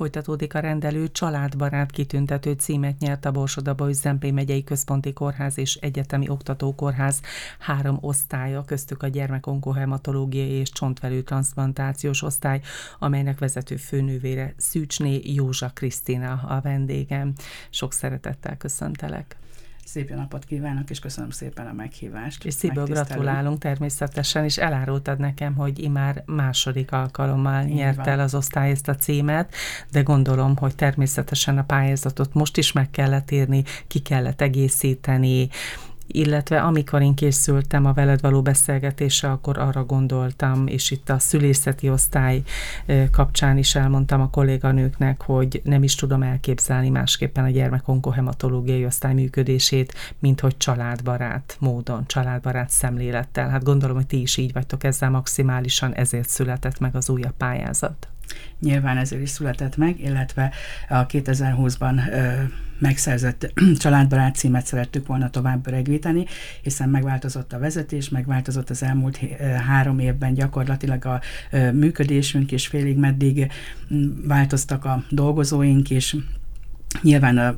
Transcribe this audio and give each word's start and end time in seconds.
Folytatódik 0.00 0.54
a 0.54 0.58
rendelő 0.58 1.08
családbarát 1.12 1.90
kitüntető 1.90 2.52
címet 2.52 2.98
nyert 2.98 3.24
a 3.24 3.30
Borsodaba 3.30 3.92
Zempé 3.92 4.30
megyei 4.30 4.64
központi 4.64 5.12
kórház 5.12 5.58
és 5.58 5.74
egyetemi 5.74 6.28
oktatókórház 6.28 7.20
három 7.58 7.98
osztálya, 8.00 8.64
köztük 8.64 9.02
a 9.02 9.06
gyermekonkohematológiai 9.06 10.50
és 10.50 10.70
csontvelő 10.72 11.22
transplantációs 11.22 12.22
osztály, 12.22 12.60
amelynek 12.98 13.38
vezető 13.38 13.76
főnővére 13.76 14.54
Szűcsné 14.56 15.20
Józsa 15.24 15.70
Krisztina 15.74 16.32
a 16.32 16.60
vendégem. 16.60 17.32
Sok 17.70 17.92
szeretettel 17.92 18.56
köszöntelek. 18.56 19.39
Szép 19.90 20.08
jó 20.08 20.16
napot 20.16 20.44
kívánok, 20.44 20.90
és 20.90 20.98
köszönöm 20.98 21.30
szépen 21.30 21.66
a 21.66 21.72
meghívást. 21.72 22.44
És 22.44 22.54
szívből 22.54 22.84
gratulálunk 22.84 23.58
természetesen, 23.58 24.44
és 24.44 24.58
elárultad 24.58 25.18
nekem, 25.18 25.54
hogy 25.54 25.78
imár 25.78 26.22
második 26.26 26.92
alkalommal 26.92 27.64
Így 27.64 27.74
nyert 27.74 27.96
van. 27.96 28.08
el 28.08 28.20
az 28.20 28.34
osztály 28.34 28.70
ezt 28.70 28.88
a 28.88 28.94
címet, 28.94 29.54
de 29.90 30.02
gondolom, 30.02 30.56
hogy 30.56 30.74
természetesen 30.74 31.58
a 31.58 31.64
pályázatot 31.64 32.34
most 32.34 32.56
is 32.56 32.72
meg 32.72 32.90
kellett 32.90 33.30
írni, 33.30 33.64
ki 33.86 33.98
kellett 33.98 34.40
egészíteni, 34.40 35.48
illetve 36.12 36.60
amikor 36.60 37.02
én 37.02 37.14
készültem 37.14 37.84
a 37.84 37.92
veled 37.92 38.20
való 38.20 38.42
beszélgetésre, 38.42 39.30
akkor 39.30 39.58
arra 39.58 39.84
gondoltam, 39.84 40.66
és 40.66 40.90
itt 40.90 41.10
a 41.10 41.18
szülészeti 41.18 41.90
osztály 41.90 42.42
kapcsán 43.10 43.58
is 43.58 43.74
elmondtam 43.74 44.20
a 44.20 44.30
kolléganőknek, 44.30 45.22
hogy 45.22 45.60
nem 45.64 45.82
is 45.82 45.94
tudom 45.94 46.22
elképzelni 46.22 46.88
másképpen 46.90 47.44
a 47.44 47.50
gyermekonkohematológiai 47.50 48.84
osztály 48.84 49.14
működését, 49.14 49.94
mint 50.18 50.40
hogy 50.40 50.56
családbarát 50.56 51.56
módon, 51.60 52.06
családbarát 52.06 52.70
szemlélettel. 52.70 53.48
Hát 53.48 53.64
gondolom, 53.64 53.96
hogy 53.96 54.06
ti 54.06 54.20
is 54.20 54.36
így 54.36 54.52
vagytok 54.52 54.84
ezzel 54.84 55.10
maximálisan, 55.10 55.94
ezért 55.94 56.28
született 56.28 56.78
meg 56.78 56.96
az 56.96 57.08
újabb 57.08 57.34
pályázat. 57.36 58.08
Nyilván 58.60 58.96
ezért 58.96 59.22
is 59.22 59.30
született 59.30 59.76
meg, 59.76 60.00
illetve 60.00 60.52
a 60.88 61.06
2020-ban 61.06 62.00
megszerzett 62.78 63.52
családbarát 63.78 64.34
címet 64.34 64.66
szerettük 64.66 65.06
volna 65.06 65.30
tovább 65.30 65.66
öregíteni, 65.66 66.26
hiszen 66.62 66.88
megváltozott 66.88 67.52
a 67.52 67.58
vezetés, 67.58 68.08
megváltozott 68.08 68.70
az 68.70 68.82
elmúlt 68.82 69.18
három 69.66 69.98
évben 69.98 70.34
gyakorlatilag 70.34 71.04
a 71.04 71.20
működésünk, 71.72 72.52
és 72.52 72.66
félig 72.66 72.96
meddig 72.96 73.52
változtak 74.24 74.84
a 74.84 75.04
dolgozóink 75.08 75.90
is, 75.90 76.16
Nyilván 77.02 77.38
a 77.38 77.54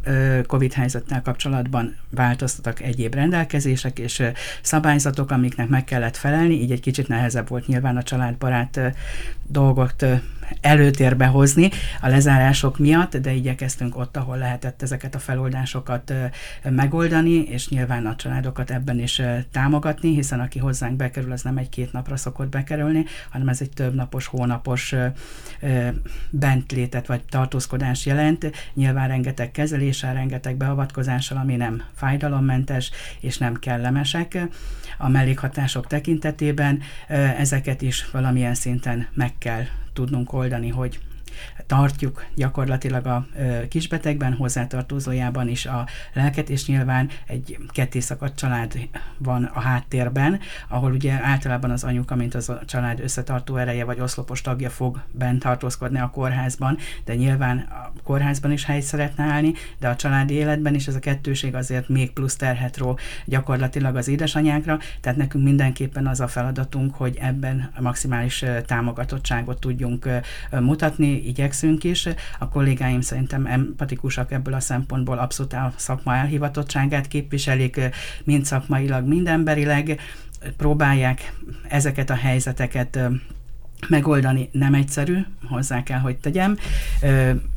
COVID 0.46 0.72
helyzettel 0.72 1.22
kapcsolatban 1.22 1.96
változtattak 2.10 2.80
egyéb 2.80 3.14
rendelkezések 3.14 3.98
és 3.98 4.22
szabályzatok, 4.62 5.30
amiknek 5.30 5.68
meg 5.68 5.84
kellett 5.84 6.16
felelni, 6.16 6.60
így 6.60 6.70
egy 6.70 6.80
kicsit 6.80 7.08
nehezebb 7.08 7.48
volt 7.48 7.66
nyilván 7.66 7.96
a 7.96 8.02
családbarát 8.02 8.80
dolgot 9.46 10.06
előtérbe 10.60 11.26
hozni 11.26 11.70
a 12.00 12.08
lezárások 12.08 12.78
miatt, 12.78 13.16
de 13.16 13.32
igyekeztünk 13.32 13.96
ott, 13.96 14.16
ahol 14.16 14.36
lehetett 14.38 14.82
ezeket 14.82 15.14
a 15.14 15.18
feloldásokat 15.18 16.12
megoldani, 16.62 17.42
és 17.42 17.68
nyilván 17.68 18.06
a 18.06 18.16
családokat 18.16 18.70
ebben 18.70 18.98
is 18.98 19.22
támogatni, 19.50 20.14
hiszen 20.14 20.40
aki 20.40 20.58
hozzánk 20.58 20.96
bekerül, 20.96 21.32
az 21.32 21.42
nem 21.42 21.56
egy-két 21.56 21.92
napra 21.92 22.16
szokott 22.16 22.48
bekerülni, 22.48 23.04
hanem 23.30 23.48
ez 23.48 23.60
egy 23.60 23.70
több 23.70 23.94
napos, 23.94 24.26
hónapos 24.26 24.94
bentlétet 26.30 27.06
vagy 27.06 27.22
tartózkodás 27.22 28.06
jelent. 28.06 28.50
Nyilván 28.74 29.08
rengeteg 29.08 29.50
kezeléssel, 29.50 30.14
rengeteg 30.14 30.56
beavatkozással, 30.56 31.38
ami 31.38 31.56
nem 31.56 31.82
fájdalommentes 31.94 32.90
és 33.20 33.38
nem 33.38 33.54
kellemesek 33.54 34.38
a 34.98 35.08
mellékhatások 35.08 35.86
tekintetében, 35.86 36.80
ezeket 37.38 37.82
is 37.82 38.10
valamilyen 38.10 38.54
szinten 38.54 39.06
meg 39.14 39.32
kell 39.38 39.62
tudnunk 39.92 40.32
oldani, 40.32 40.68
hogy 40.68 41.00
tartjuk 41.66 42.26
gyakorlatilag 42.34 43.06
a 43.06 43.26
kisbetegben, 43.68 44.32
hozzátartozójában 44.32 45.48
is 45.48 45.66
a 45.66 45.86
lelket, 46.12 46.50
és 46.50 46.66
nyilván 46.66 47.08
egy 47.26 47.58
kettészakadt 47.68 48.36
család 48.36 48.88
van 49.18 49.44
a 49.44 49.60
háttérben, 49.60 50.40
ahol 50.68 50.92
ugye 50.92 51.12
általában 51.22 51.70
az 51.70 51.84
anyuka, 51.84 52.14
mint 52.14 52.34
az 52.34 52.48
a 52.48 52.60
család 52.66 53.00
összetartó 53.00 53.56
ereje 53.56 53.84
vagy 53.84 54.00
oszlopos 54.00 54.40
tagja 54.40 54.70
fog 54.70 55.02
bent 55.10 55.42
tartózkodni 55.42 55.98
a 55.98 56.10
kórházban, 56.10 56.78
de 57.04 57.14
nyilván 57.14 57.58
a 57.58 57.92
kórházban 58.02 58.52
is 58.52 58.64
helyt 58.64 58.82
szeretne 58.82 59.24
állni, 59.24 59.52
de 59.78 59.88
a 59.88 59.96
családi 59.96 60.34
életben 60.34 60.74
is 60.74 60.86
ez 60.86 60.94
a 60.94 60.98
kettőség 60.98 61.54
azért 61.54 61.88
még 61.88 62.12
plusz 62.12 62.36
terhet 62.36 62.76
ró 62.76 62.98
gyakorlatilag 63.24 63.96
az 63.96 64.08
édesanyákra, 64.08 64.78
tehát 65.00 65.18
nekünk 65.18 65.44
mindenképpen 65.44 66.06
az 66.06 66.20
a 66.20 66.28
feladatunk, 66.28 66.94
hogy 66.94 67.18
ebben 67.20 67.70
a 67.76 67.82
maximális 67.82 68.44
támogatottságot 68.66 69.60
tudjunk 69.60 70.08
mutatni, 70.50 71.21
igyekszünk 71.26 71.84
is. 71.84 72.08
A 72.38 72.48
kollégáim 72.48 73.00
szerintem 73.00 73.46
empatikusak 73.46 74.32
ebből 74.32 74.54
a 74.54 74.60
szempontból, 74.60 75.18
abszolút 75.18 75.52
a 75.52 75.72
szakma 75.76 76.16
elhivatottságát 76.16 77.08
képviselik, 77.08 77.80
mind 78.24 78.44
szakmailag, 78.44 79.06
mind 79.06 79.26
emberileg, 79.26 80.00
próbálják 80.56 81.32
ezeket 81.68 82.10
a 82.10 82.14
helyzeteket 82.14 82.98
megoldani 83.88 84.48
nem 84.52 84.74
egyszerű, 84.74 85.18
hozzá 85.48 85.82
kell, 85.82 85.98
hogy 85.98 86.16
tegyem. 86.16 86.56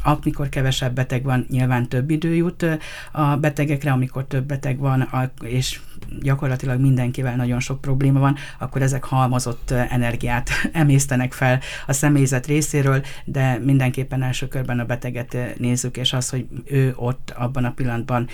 Amikor 0.04 0.50
kevesebb 0.50 0.94
beteg 0.94 1.24
van, 1.24 1.46
nyilván 1.50 1.88
több 1.88 2.10
idő 2.10 2.36
jut 2.36 2.66
a 3.12 3.36
betegekre, 3.36 3.92
amikor 3.92 4.26
több 4.26 4.46
beteg 4.46 4.78
van, 4.78 5.10
és 5.44 5.80
gyakorlatilag 6.20 6.80
mindenkivel 6.80 7.36
nagyon 7.36 7.60
sok 7.60 7.82
probléma 7.82 8.20
van, 8.20 8.36
akkor 8.60 8.82
ezek 8.82 9.04
halmozott 9.04 9.72
energiát 9.72 10.50
emésztenek 10.72 11.34
fel 11.34 11.60
a 11.88 11.94
személyzet 11.94 12.46
részéről, 12.46 13.04
de 13.26 13.60
mindenképpen 13.64 14.24
első 14.24 14.48
körben 14.48 14.80
a 14.80 14.86
beteget 14.86 15.38
nézzük, 15.58 15.98
és 15.98 16.14
az, 16.14 16.30
hogy 16.30 16.48
ő 16.66 16.94
ott 16.96 17.34
abban 17.38 17.66
a 17.66 17.72
pillanatban 17.72 18.28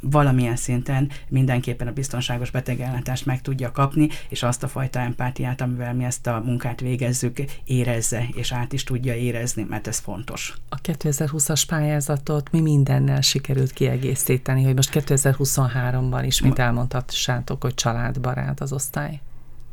valamilyen 0.00 0.56
szinten 0.56 1.10
mindenképpen 1.28 1.86
a 1.86 1.92
biztonságos 1.92 2.50
betegellátást 2.50 3.26
meg 3.26 3.40
tudja 3.40 3.72
kapni, 3.72 4.08
és 4.28 4.42
azt 4.42 4.62
a 4.62 4.68
fajta 4.68 4.98
empátiát, 4.98 5.60
amivel 5.60 5.94
mi 5.94 6.04
ezt 6.04 6.26
a 6.26 6.42
munkát 6.44 6.80
végezzük, 6.80 7.38
érezze, 7.64 8.26
és 8.34 8.52
át 8.52 8.72
is 8.72 8.84
tudja 8.84 9.14
érezni, 9.14 9.66
mert 9.68 9.86
ez 9.86 9.98
fontos. 9.98 10.54
A 10.68 10.80
2020-as 10.80 11.62
pályázatot 11.68 12.52
mi 12.52 12.60
mindennel 12.60 13.20
sikerült 13.20 13.72
kiegészíteni, 13.72 14.62
hogy 14.62 14.74
most 14.74 14.90
2023-ban 14.92 16.22
is, 16.26 16.40
mint 16.40 16.58
elmondhatsátok, 16.58 17.62
hogy 17.62 17.74
családbarát 17.74 18.60
az 18.60 18.72
osztály? 18.72 19.20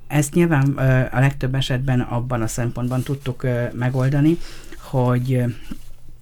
Ezt 0.08 0.34
nyilván 0.34 0.70
a 1.12 1.20
legtöbb 1.20 1.56
esetben 1.56 2.00
abban 2.00 2.42
a 2.42 2.48
szempontban 2.48 3.02
tudtuk 3.04 3.48
megoldani, 3.74 4.38
hogy 4.78 5.44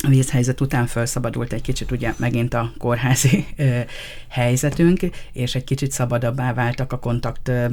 vízhelyzet 0.10 0.62
után 0.62 0.86
felszabadult 0.86 1.54
egy 1.54 1.62
kicsit 1.62 1.92
ugye 1.92 2.14
megint 2.18 2.54
a 2.54 2.72
kórházi 2.78 3.46
ö, 3.56 3.80
helyzetünk, 4.28 5.00
és 5.34 5.56
egy 5.56 5.64
kicsit 5.64 5.92
szabadabbá 5.92 6.54
váltak 6.54 6.94
a 6.94 7.00
kontakt 7.00 7.48
ö, 7.48 7.66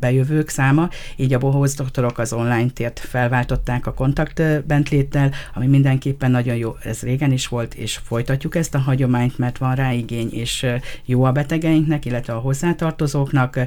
bejövők 0.00 0.48
száma, 0.48 0.88
így 1.16 1.32
a 1.32 1.38
bohóz 1.38 1.74
doktorok 1.74 2.18
az 2.18 2.32
online 2.32 2.70
tért 2.70 2.98
felváltották 2.98 3.86
a 3.86 3.94
kontakt 3.94 4.64
bentléttel, 4.66 5.30
ami 5.54 5.66
mindenképpen 5.66 6.30
nagyon 6.30 6.56
jó, 6.56 6.76
ez 6.82 7.00
régen 7.00 7.32
is 7.32 7.48
volt, 7.48 7.74
és 7.74 7.96
folytatjuk 7.96 8.54
ezt 8.54 8.74
a 8.74 8.78
hagyományt, 8.78 9.38
mert 9.38 9.58
van 9.58 9.74
rá 9.74 9.92
igény, 9.92 10.32
és 10.32 10.66
jó 11.04 11.24
a 11.24 11.32
betegeinknek, 11.32 12.04
illetve 12.04 12.32
a 12.32 12.38
hozzátartozóknak. 12.38 13.60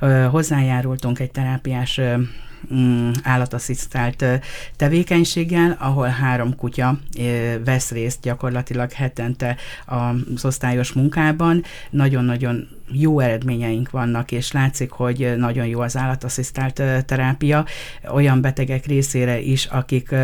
Ö, 0.00 0.26
hozzájárultunk 0.30 1.18
egy 1.18 1.30
terápiás 1.30 1.98
ö, 1.98 2.14
állatasszisztált 3.22 4.24
tevékenységgel, 4.76 5.76
ahol 5.80 6.06
három 6.06 6.56
kutya 6.56 6.98
vesz 7.64 7.90
részt 7.90 8.20
gyakorlatilag 8.22 8.92
hetente 8.92 9.56
az 9.86 10.44
osztályos 10.44 10.92
munkában. 10.92 11.62
Nagyon-nagyon 11.90 12.68
jó 12.92 13.20
eredményeink 13.20 13.90
vannak, 13.90 14.32
és 14.32 14.52
látszik, 14.52 14.90
hogy 14.90 15.32
nagyon 15.36 15.66
jó 15.66 15.80
az 15.80 15.96
állatasszisztált 15.96 16.82
terápia 17.06 17.64
olyan 18.12 18.40
betegek 18.40 18.86
részére 18.86 19.40
is, 19.40 19.64
akik 19.64 20.14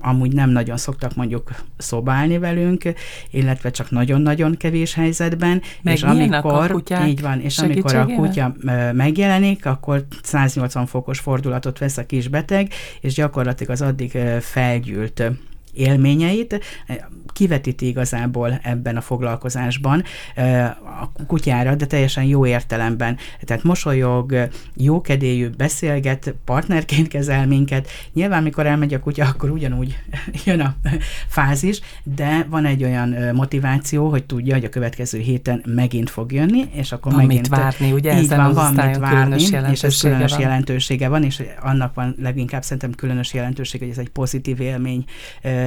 amúgy 0.00 0.32
nem 0.32 0.50
nagyon 0.50 0.76
szoktak 0.76 1.14
mondjuk 1.14 1.50
szobálni 1.76 2.38
velünk, 2.38 2.82
illetve 3.30 3.70
csak 3.70 3.90
nagyon-nagyon 3.90 4.56
kevés 4.56 4.94
helyzetben, 4.94 5.62
Meg 5.82 5.94
és 5.94 6.02
amikor, 6.02 6.82
a 6.90 7.06
így 7.06 7.20
van, 7.20 7.40
és 7.40 7.58
amikor 7.58 7.94
a 7.94 8.06
kutya 8.06 8.54
megjelenik, 8.92 9.66
akkor 9.66 10.04
180 10.22 10.86
fokos 10.86 11.18
fordulatot 11.18 11.78
vesz 11.78 11.96
a 11.96 12.06
kis 12.06 12.28
beteg, 12.28 12.72
és 13.00 13.14
gyakorlatilag 13.14 13.72
az 13.72 13.82
addig 13.82 14.18
felgyűlt 14.40 15.22
élményeit, 15.78 16.60
kivetíti 17.38 17.86
igazából 17.86 18.60
ebben 18.62 18.96
a 18.96 19.00
foglalkozásban 19.00 20.04
a 21.00 21.24
kutyára, 21.26 21.74
de 21.74 21.86
teljesen 21.86 22.24
jó 22.24 22.46
értelemben. 22.46 23.16
Tehát 23.40 23.62
mosolyog, 23.62 24.48
jókedélyű, 24.76 25.48
beszélget, 25.48 26.34
partnerként 26.44 27.08
kezel 27.08 27.46
minket. 27.46 27.88
Nyilván, 28.12 28.42
mikor 28.42 28.66
elmegy 28.66 28.94
a 28.94 29.00
kutya, 29.00 29.26
akkor 29.26 29.50
ugyanúgy 29.50 29.98
jön 30.44 30.60
a 30.60 30.74
fázis, 31.28 31.80
de 32.02 32.46
van 32.50 32.64
egy 32.64 32.84
olyan 32.84 33.34
motiváció, 33.34 34.08
hogy 34.08 34.24
tudja, 34.24 34.54
hogy 34.54 34.64
a 34.64 34.68
következő 34.68 35.18
héten 35.18 35.62
megint 35.66 36.10
fog 36.10 36.32
jönni, 36.32 36.64
és 36.72 36.92
akkor 36.92 37.12
van 37.12 37.26
megint... 37.26 37.48
mit 37.48 37.58
várni, 37.58 37.92
ugye? 37.92 38.20
Így 38.20 38.28
van, 38.28 38.52
van 38.52 38.74
mit 38.74 38.96
várni, 38.96 39.42
és 39.70 39.82
ez 39.82 40.00
különös 40.00 40.30
van. 40.30 40.40
jelentősége 40.40 41.08
van, 41.08 41.24
és 41.24 41.42
annak 41.60 41.94
van 41.94 42.14
leginkább 42.20 42.62
szerintem 42.62 42.92
különös 42.92 43.34
jelentősége, 43.34 43.84
hogy 43.84 43.92
ez 43.92 43.98
egy 43.98 44.08
pozitív 44.08 44.60
élmény 44.60 45.04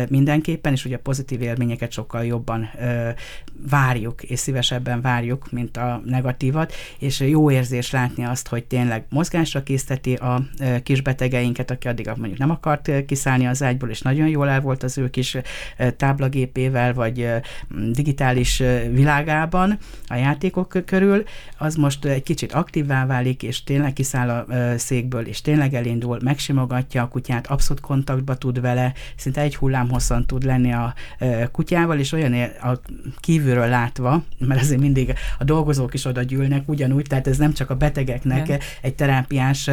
mindenképpen, 0.09 0.73
és 0.73 0.85
ugye 0.85 0.95
a 0.95 0.99
pozitív 0.99 1.41
élményeket 1.41 1.91
sokkal 1.91 2.25
jobban 2.25 2.69
várjuk, 3.69 4.23
és 4.23 4.39
szívesebben 4.39 5.01
várjuk, 5.01 5.51
mint 5.51 5.77
a 5.77 6.01
negatívat, 6.05 6.73
és 6.99 7.19
jó 7.19 7.51
érzés 7.51 7.91
látni 7.91 8.25
azt, 8.25 8.47
hogy 8.47 8.63
tényleg 8.63 9.05
mozgásra 9.09 9.63
készteti 9.63 10.13
a 10.13 10.43
kisbetegeinket, 10.83 11.71
aki 11.71 11.87
addig 11.87 12.09
mondjuk 12.15 12.37
nem 12.37 12.49
akart 12.49 13.05
kiszállni 13.05 13.47
az 13.47 13.63
ágyból, 13.63 13.89
és 13.89 14.01
nagyon 14.01 14.27
jól 14.27 14.49
el 14.49 14.61
volt 14.61 14.83
az 14.83 14.97
ő 14.97 15.09
kis 15.09 15.37
táblagépével, 15.97 16.93
vagy 16.93 17.29
digitális 17.91 18.63
világában 18.91 19.77
a 20.07 20.15
játékok 20.15 20.85
körül, 20.85 21.23
az 21.57 21.75
most 21.75 22.05
egy 22.05 22.23
kicsit 22.23 22.51
aktívvá 22.51 23.05
válik, 23.05 23.43
és 23.43 23.63
tényleg 23.63 23.93
kiszáll 23.93 24.29
a 24.29 24.45
székből, 24.77 25.25
és 25.25 25.41
tényleg 25.41 25.73
elindul, 25.73 26.19
megsimogatja 26.23 27.01
a 27.01 27.07
kutyát, 27.07 27.47
abszolút 27.47 27.81
kontaktba 27.81 28.35
tud 28.35 28.61
vele, 28.61 28.93
szinte 29.15 29.41
egy 29.41 29.55
hullámhosszan 29.81 30.25
tud 30.25 30.43
lenni 30.43 30.73
a 30.73 30.93
kutyával, 31.51 31.99
és 31.99 32.11
olyan 32.11 32.33
a 32.61 32.79
kívülről 33.19 33.67
látva, 33.67 34.23
mert 34.37 34.61
azért 34.61 34.81
mindig 34.81 35.13
a 35.39 35.43
dolgozók 35.43 35.93
is 35.93 36.05
oda 36.05 36.21
gyűlnek 36.21 36.69
ugyanúgy, 36.69 37.05
tehát 37.07 37.27
ez 37.27 37.37
nem 37.37 37.53
csak 37.53 37.69
a 37.69 37.75
betegeknek 37.75 38.45
Igen. 38.45 38.59
egy 38.81 38.95
terápiás 38.95 39.69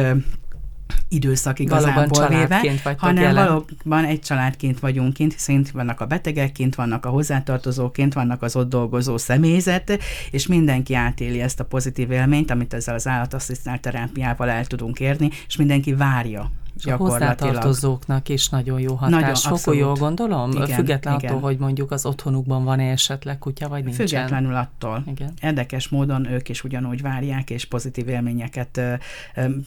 időszak 1.07 1.59
igazából 1.59 2.27
véve, 2.27 2.61
hanem 2.97 3.23
jelen. 3.23 3.45
valóban 3.45 4.05
egy 4.05 4.19
családként 4.19 4.79
vagyunk 4.79 5.13
kint, 5.13 5.33
hiszen 5.33 5.65
vannak 5.73 6.01
a 6.01 6.05
betegek, 6.05 6.51
kint 6.51 6.75
vannak 6.75 7.05
a 7.05 7.09
hozzátartozók, 7.09 7.93
kint 7.93 8.13
vannak 8.13 8.41
az 8.41 8.55
ott 8.55 8.69
dolgozó 8.69 9.17
személyzet, 9.17 9.99
és 10.31 10.47
mindenki 10.47 10.93
átéli 10.93 11.41
ezt 11.41 11.59
a 11.59 11.65
pozitív 11.65 12.11
élményt, 12.11 12.51
amit 12.51 12.73
ezzel 12.73 12.95
az 12.95 13.07
állatasszisztált 13.07 13.81
terápiával 13.81 14.49
el 14.49 14.65
tudunk 14.65 14.99
érni, 14.99 15.29
és 15.47 15.55
mindenki 15.55 15.93
várja 15.93 16.51
és 16.85 16.91
a 16.91 16.95
hozzátartozóknak 16.95 18.29
is 18.29 18.49
nagyon 18.49 18.79
jó 18.79 18.95
hatás. 18.95 19.21
Nagyon, 19.21 19.35
Fokú, 19.57 19.77
jól 19.77 19.93
gondolom? 19.93 20.51
Igen, 20.51 20.67
Független 20.67 21.15
igen. 21.19 21.29
attól, 21.29 21.41
hogy 21.41 21.57
mondjuk 21.57 21.91
az 21.91 22.05
otthonukban 22.05 22.63
van-e 22.63 22.91
esetleg 22.91 23.37
kutya, 23.37 23.67
vagy 23.67 23.83
nincsen? 23.83 24.07
Függetlenül 24.07 24.55
attól. 24.55 25.03
Igen. 25.07 25.33
Érdekes 25.41 25.89
módon 25.89 26.31
ők 26.31 26.49
is 26.49 26.63
ugyanúgy 26.63 27.01
várják, 27.01 27.49
és 27.49 27.65
pozitív 27.65 28.07
élményeket, 28.07 28.81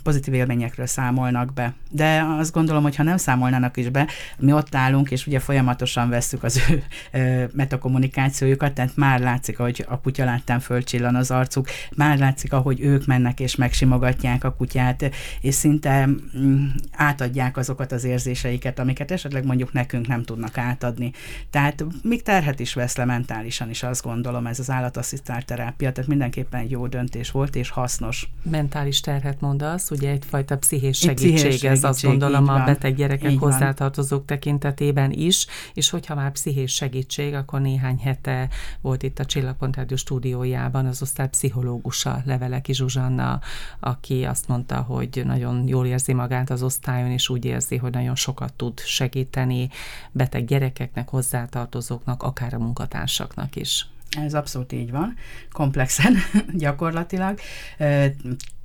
pozitív 0.03 0.35
élményekről 0.35 0.87
számolnak 0.87 1.53
be. 1.53 1.75
De 1.91 2.27
azt 2.39 2.53
gondolom, 2.53 2.83
hogy 2.83 2.97
ha 2.97 3.03
nem 3.03 3.17
számolnának 3.17 3.77
is 3.77 3.89
be, 3.89 4.07
mi 4.39 4.53
ott 4.53 4.75
állunk, 4.75 5.11
és 5.11 5.27
ugye 5.27 5.39
folyamatosan 5.39 6.09
vesszük 6.09 6.43
az 6.43 6.61
ő 6.69 7.51
metakommunikációjukat, 7.53 8.73
tehát 8.73 8.97
már 8.97 9.21
látszik, 9.21 9.59
hogy 9.59 9.85
a 9.89 10.01
kutya 10.01 10.25
láttán 10.25 10.61
fölcsillan 10.61 11.15
az 11.15 11.31
arcuk, 11.31 11.67
már 11.97 12.19
látszik, 12.19 12.53
ahogy 12.53 12.81
ők 12.81 13.07
mennek 13.07 13.41
és 13.41 13.57
megsimogatják 13.57 14.45
a 14.45 14.55
kutyát, 14.55 15.11
és 15.41 15.55
szinte 15.55 16.07
mm, 16.07 16.67
átadják 17.03 17.57
azokat 17.57 17.93
az 17.93 18.05
érzéseiket, 18.05 18.79
amiket 18.79 19.11
esetleg 19.11 19.45
mondjuk 19.45 19.73
nekünk 19.73 20.07
nem 20.07 20.23
tudnak 20.23 20.59
átadni. 20.59 21.13
Tehát 21.51 21.85
még 22.03 22.23
terhet 22.23 22.61
is 22.61 22.75
vesz 22.75 22.97
le 22.97 23.05
mentálisan 23.05 23.71
is, 23.71 23.83
azt 23.83 24.03
gondolom, 24.03 24.47
ez 24.47 24.59
az 24.59 24.71
állatasszisztált 24.71 25.47
terápia, 25.47 25.93
tehát 25.93 26.11
mindenképpen 26.11 26.61
egy 26.61 26.71
jó 26.71 26.87
döntés 26.87 27.31
volt, 27.31 27.57
és 27.57 27.71
hasznos. 27.71 28.29
Mentális 28.43 29.01
terhet 29.01 29.41
mondasz, 29.41 29.91
ugye 29.91 30.11
egyfajta 30.11 30.59
pszichés 30.59 30.99
segítség, 30.99 31.33
pszichés 31.33 31.41
segítség 31.41 31.71
ez 31.71 31.85
azt 31.85 32.03
gondolom 32.03 32.49
a 32.49 32.65
beteg 32.65 32.95
gyerekek 32.95 33.39
hozzátartozók 33.39 34.19
van. 34.19 34.27
tekintetében 34.27 35.11
is, 35.13 35.47
és 35.75 35.91
hogyha 35.91 36.15
már 36.15 36.33
pszichés 36.33 36.75
segítség, 36.75 37.35
akkor 37.35 37.61
néhány 37.61 37.99
hete 37.99 38.49
volt 38.81 39.03
itt 39.03 39.19
a 39.19 39.25
Csillagpont 39.25 39.77
Rádió 39.77 39.97
stúdiójában 39.97 40.87
az 40.87 41.03
osztálypszichológusa 41.03 42.23
Leveleki 42.25 42.75
Zsuzsanna, 42.75 43.41
aki 43.81 44.25
azt 44.25 44.49
mondta, 44.49 44.77
hogy 44.81 45.23
nagyon 45.25 45.69
jól 45.69 45.87
érzi 45.87 46.13
magát 46.13 46.51
az 46.51 46.63
osztály 46.63 46.92
osztályon, 46.93 47.11
és 47.11 47.29
úgy 47.29 47.45
érzi, 47.45 47.77
hogy 47.77 47.93
nagyon 47.93 48.15
sokat 48.15 48.53
tud 48.53 48.81
segíteni 48.81 49.69
beteg 50.11 50.45
gyerekeknek, 50.45 51.09
hozzátartozóknak, 51.09 52.23
akár 52.23 52.55
a 52.55 52.59
munkatársaknak 52.59 53.57
is. 53.57 53.87
Ez 54.11 54.35
abszolút 54.35 54.73
így 54.73 54.91
van, 54.91 55.17
komplexen 55.53 56.15
gyakorlatilag. 56.65 57.39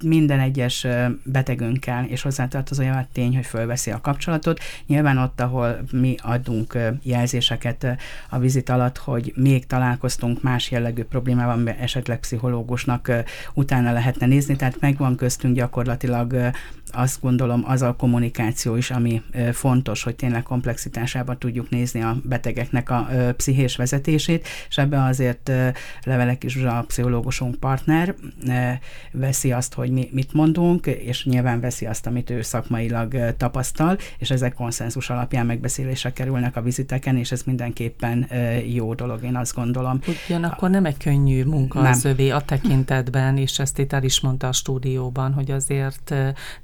Minden 0.04 0.40
egyes 0.40 0.88
betegünkkel 1.24 2.06
és 2.06 2.22
hozzátartozója 2.22 3.08
tény, 3.12 3.36
hogy 3.36 3.46
fölveszi 3.46 3.92
a 3.92 4.02
kapcsolatot. 4.02 4.60
Nyilván 4.88 5.18
ott, 5.18 5.42
ahol 5.42 5.78
mi 5.92 6.16
adunk 6.22 6.78
jelzéseket 7.02 7.98
a 8.30 8.40
vizit 8.40 8.70
alatt, 8.70 8.98
hogy 8.98 9.34
még 9.36 9.66
találkoztunk 9.66 10.42
más 10.42 10.72
jellegű 10.72 11.04
problémával, 11.04 11.70
esetleg 11.70 12.20
pszichológusnak 12.20 13.12
utána 13.54 13.92
lehetne 13.92 14.26
nézni, 14.26 14.56
tehát 14.56 14.80
megvan 14.80 15.16
köztünk 15.16 15.56
gyakorlatilag 15.56 16.52
azt 16.92 17.22
gondolom 17.22 17.64
az 17.66 17.82
a 17.82 17.96
kommunikáció 17.96 18.76
is, 18.76 18.92
ami 18.92 19.22
fontos, 19.52 20.04
hogy 20.04 20.16
tényleg 20.16 20.44
komplexitásában 20.44 21.40
tudjuk 21.40 21.70
nézni 21.70 22.02
a 22.02 22.18
betegeknek 22.24 22.90
a 22.90 23.08
pszichés 23.38 23.76
vezetését, 23.76 24.48
és 24.70 24.78
ebben 24.78 25.02
azért 25.02 25.52
Levelek 26.04 26.44
is 26.44 26.56
a 26.56 26.84
pszichológusunk 26.88 27.56
partner 27.56 28.16
veszi 29.12 29.52
azt, 29.52 29.74
hogy 29.74 29.92
mi 29.92 30.10
mit 30.12 30.34
mondunk, 30.34 30.86
és 30.86 31.26
nyilván 31.26 31.60
veszi 31.60 31.86
azt, 31.86 32.08
amit 32.08 32.30
ő 32.30 32.42
szakmailag 32.42 33.36
tapasztal, 33.38 33.98
és 34.18 34.30
ezek 34.30 34.54
konszenzus 34.54 35.10
alapján 35.10 35.46
megbeszélésre 35.46 36.14
kerülnek 36.14 36.56
a 36.56 36.62
viziteken, 36.62 37.18
és 37.18 37.32
ez 37.32 37.44
mindenképpen 37.44 38.28
jó 38.68 38.94
dolog, 38.94 39.24
én 39.24 39.36
azt 39.36 39.56
gondolom. 39.56 40.00
Ugyanakkor 40.28 40.70
nem 40.70 40.86
egy 40.86 40.98
könnyű 40.98 41.44
munka 41.44 41.82
nem. 41.82 41.92
az 41.92 42.06
övé 42.06 42.30
a 42.30 42.42
tekintetben, 42.42 43.38
és 43.38 43.60
ezt 43.60 43.80
itt 43.80 43.94
el 43.94 44.04
is 44.04 44.20
mondta 44.20 44.48
a 44.48 44.52
stúdióban, 44.52 45.34
hogy 45.34 45.52
azért 45.52 46.16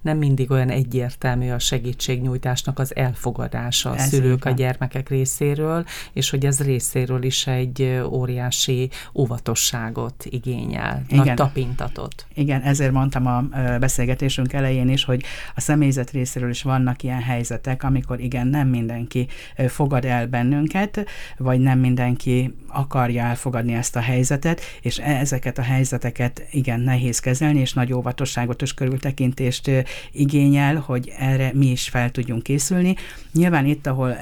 nem 0.02 0.13
mindig 0.18 0.52
olyan 0.52 0.70
egyértelmű 0.70 1.50
a 1.50 1.60
segítségnyújtásnak 1.60 2.80
az 2.80 2.96
elfogadása 2.96 3.90
a 3.90 3.96
ez 3.96 4.08
szülők, 4.08 4.46
a 4.46 4.50
gyermekek 4.50 5.10
részéről, 5.10 5.86
és 6.14 6.30
hogy 6.30 6.46
ez 6.46 6.62
részéről 6.62 7.24
is 7.24 7.48
egy 7.48 8.02
óriási 8.06 8.90
óvatosságot 9.14 10.26
igényel, 10.30 11.04
Igen. 11.08 11.26
nagy 11.26 11.34
tapintatot. 11.34 12.26
Igen, 12.34 12.62
ezért 12.62 12.92
mondtam 12.92 13.28
a 13.28 13.42
beszélgetésünk 13.80 14.54
elején 14.54 14.90
is, 14.90 15.04
hogy 15.04 15.24
a 15.56 15.62
személyzet 15.62 16.12
részéről 16.12 16.50
is 16.50 16.62
vannak 16.62 17.04
ilyen 17.04 17.22
helyzetek, 17.22 17.84
amikor 17.84 18.20
igen, 18.20 18.48
nem 18.48 18.68
mindenki 18.68 19.28
fogad 19.68 20.06
el 20.06 20.28
bennünket, 20.28 21.06
vagy 21.38 21.60
nem 21.60 21.80
mindenki 21.80 22.56
akarja 22.68 23.24
elfogadni 23.24 23.74
ezt 23.74 23.96
a 23.96 24.00
helyzetet, 24.00 24.62
és 24.82 25.00
e, 25.00 25.18
ezeket 25.18 25.58
a 25.58 25.62
helyzeteket 25.62 26.48
igen, 26.52 26.80
nehéz 26.80 27.20
kezelni, 27.20 27.60
és 27.60 27.74
nagy 27.74 27.94
óvatosságot 27.94 28.62
és 28.62 28.74
körültekintést 28.74 29.72
igényel, 30.12 30.76
hogy 30.76 31.12
erre 31.18 31.52
mi 31.54 31.72
is 31.72 31.90
fel 31.90 32.12
tudjunk 32.12 32.44
készülni. 32.44 32.96
Nyilván 33.34 33.66
itt, 33.66 33.88
ahol 33.88 34.16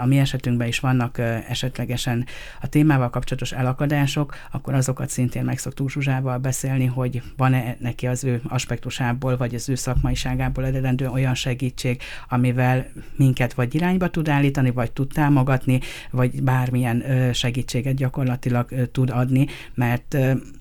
a 0.00 0.06
mi 0.06 0.18
esetünkben 0.18 0.68
is 0.68 0.80
vannak 0.80 1.18
esetlegesen 1.48 2.26
a 2.60 2.68
témával 2.68 3.10
kapcsolatos 3.10 3.52
elakadások, 3.52 4.34
akkor 4.50 4.74
azokat 4.74 5.08
szintén 5.08 5.44
meg 5.44 5.58
szoktuk 5.58 5.90
Zsuzsával 5.90 6.38
beszélni, 6.38 6.86
hogy 6.86 7.22
van-e 7.36 7.76
neki 7.80 8.06
az 8.06 8.24
ő 8.24 8.40
aspektusából, 8.48 9.36
vagy 9.36 9.54
az 9.54 9.68
ő 9.68 9.74
szakmaiságából 9.74 10.66
eredendő 10.66 11.08
olyan 11.08 11.34
segítség, 11.34 12.00
amivel 12.28 12.86
minket 13.16 13.54
vagy 13.54 13.74
irányba 13.74 14.08
tud 14.08 14.28
állítani, 14.28 14.70
vagy 14.70 14.92
tud 14.92 15.08
támogatni, 15.12 15.80
vagy 16.10 16.42
bármilyen 16.42 17.04
segítséget 17.32 17.94
gyakorlatilag 17.94 18.88
tud 18.92 19.10
adni, 19.10 19.46
mert 19.74 20.16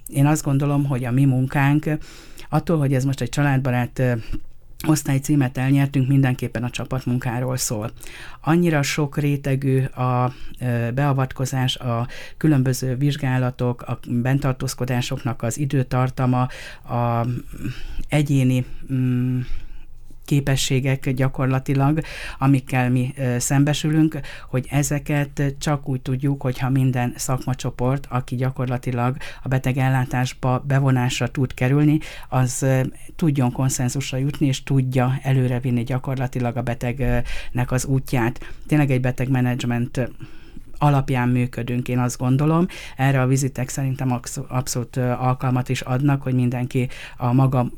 én 0.08 0.26
azt 0.26 0.44
gondolom, 0.44 0.86
hogy 0.86 1.06
a 1.06 1.12
mi 1.12 1.26
munkánk 1.26 1.90
attól, 2.50 2.78
hogy 2.78 2.94
ez 2.94 3.04
most 3.04 3.22
egy 3.22 3.30
családbarát 3.30 4.02
címet 5.22 5.58
elnyertünk, 5.58 6.08
mindenképpen 6.08 6.64
a 6.64 6.70
csapatmunkáról 6.70 7.58
szól. 7.58 7.92
Annyira 8.42 8.82
sok 8.82 9.18
rétegű 9.18 9.84
a 9.84 10.34
beavatkozás, 10.94 11.76
a 11.76 12.08
különböző 12.38 12.96
vizsgálatok, 12.96 13.82
a 13.82 14.00
bentartózkodásoknak 14.08 15.42
az 15.42 15.58
időtartama, 15.58 16.48
a 16.88 17.28
egyéni 18.10 18.66
mm, 18.94 19.40
képességek 20.26 21.10
gyakorlatilag, 21.10 22.00
amikkel 22.38 22.90
mi 22.90 23.14
szembesülünk, 23.38 24.20
hogy 24.50 24.68
ezeket 24.70 25.56
csak 25.60 25.90
úgy 25.90 26.02
tudjuk, 26.02 26.42
hogyha 26.42 26.70
minden 26.70 27.14
szakmacsoport, 27.16 28.08
aki 28.10 28.36
gyakorlatilag 28.36 29.18
a 29.44 29.48
betegellátásba 29.48 30.64
bevonásra 30.68 31.28
tud 31.28 31.54
kerülni, 31.54 32.00
az 32.30 32.66
tudjon 33.16 33.52
konszenzusra 33.52 34.18
jutni, 34.18 34.48
és 34.48 34.64
tudja 34.64 35.20
előrevinni 35.22 35.84
gyakorlatilag 35.84 36.58
a 36.58 36.62
betegnek 36.62 37.72
az 37.72 37.86
útját. 37.86 38.40
Tényleg 38.68 38.92
egy 38.92 39.02
betegmenedzsment 39.02 40.10
alapján 40.78 41.30
működünk, 41.30 41.88
én 41.88 42.00
azt 42.00 42.18
gondolom. 42.18 42.68
Erre 42.96 43.22
a 43.22 43.28
vizitek 43.28 43.70
szerintem 43.70 44.20
abszolút 44.48 44.98
alkalmat 44.98 45.70
is 45.70 45.82
adnak, 45.82 46.22
hogy 46.22 46.34
mindenki 46.34 46.90
a 47.18 47.34
maga 47.34 47.72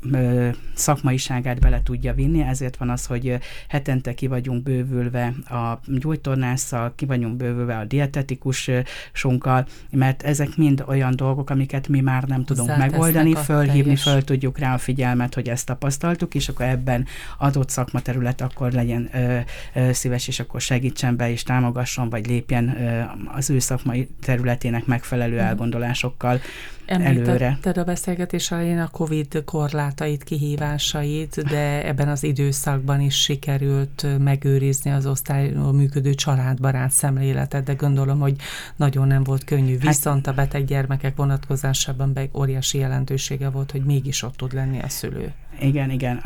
szakmaiságát 0.74 1.60
bele 1.60 1.82
tudja 1.82 2.14
vinni, 2.14 2.42
ezért 2.42 2.76
van 2.76 2.90
az, 2.90 3.06
hogy 3.06 3.38
hetente 3.68 4.14
ki 4.14 4.26
vagyunk 4.26 4.62
bővülve 4.62 5.34
a 5.48 5.78
gyógytornásszal, 5.86 6.92
ki 6.96 7.06
vagyunk 7.06 7.36
bővülve 7.36 7.78
a 7.78 7.84
dietetikusunkkal, 7.84 9.66
mert 9.90 10.22
ezek 10.22 10.56
mind 10.56 10.84
olyan 10.86 11.16
dolgok, 11.16 11.50
amiket 11.50 11.88
mi 11.88 12.00
már 12.00 12.22
nem 12.22 12.44
tudunk 12.44 12.76
megoldani, 12.76 13.34
fölhívni, 13.34 13.80
teljes. 13.82 14.02
föl 14.02 14.22
tudjuk 14.24 14.58
rá 14.58 14.74
a 14.74 14.78
figyelmet, 14.78 15.34
hogy 15.34 15.48
ezt 15.48 15.66
tapasztaltuk, 15.66 16.34
és 16.34 16.48
akkor 16.48 16.66
ebben 16.66 17.06
adott 17.38 17.68
szakmaterület 17.68 18.40
akkor 18.40 18.72
legyen 18.72 19.08
ö, 19.12 19.38
ö, 19.74 19.92
szíves, 19.92 20.28
és 20.28 20.40
akkor 20.40 20.60
segítsen 20.60 21.16
be, 21.16 21.30
és 21.30 21.42
támogasson, 21.42 22.10
vagy 22.10 22.26
lépjen 22.26 22.76
ö, 22.80 22.87
az 23.34 23.50
ő 23.50 23.58
szakmai 23.58 24.08
területének 24.20 24.86
megfelelő 24.86 25.36
mhm. 25.36 25.44
elgondolásokkal 25.44 26.40
előre. 26.88 27.58
a 27.62 27.84
beszélgetés 27.84 28.50
elején 28.50 28.78
a 28.78 28.88
COVID 28.88 29.42
korlátait, 29.44 30.24
kihívásait, 30.24 31.42
de 31.48 31.86
ebben 31.86 32.08
az 32.08 32.22
időszakban 32.22 33.00
is 33.00 33.22
sikerült 33.22 34.06
megőrizni 34.18 34.90
az 34.90 35.06
osztályon 35.06 35.74
működő 35.74 36.14
családbarát 36.14 36.90
szemléletet, 36.90 37.64
de 37.64 37.72
gondolom, 37.72 38.18
hogy 38.18 38.36
nagyon 38.76 39.06
nem 39.06 39.22
volt 39.22 39.44
könnyű. 39.44 39.72
Hát- 39.72 39.82
Viszont 39.82 40.26
a 40.26 40.32
beteg 40.32 40.64
gyermekek 40.64 41.16
vonatkozásában 41.16 42.12
be 42.12 42.28
óriási 42.34 42.78
jelentősége 42.78 43.48
volt, 43.48 43.70
hogy 43.70 43.84
mégis 43.84 44.22
ott 44.22 44.36
tud 44.36 44.52
lenni 44.52 44.80
a 44.80 44.88
szülő. 44.88 45.32
Igen, 45.60 45.90
igen, 45.90 46.22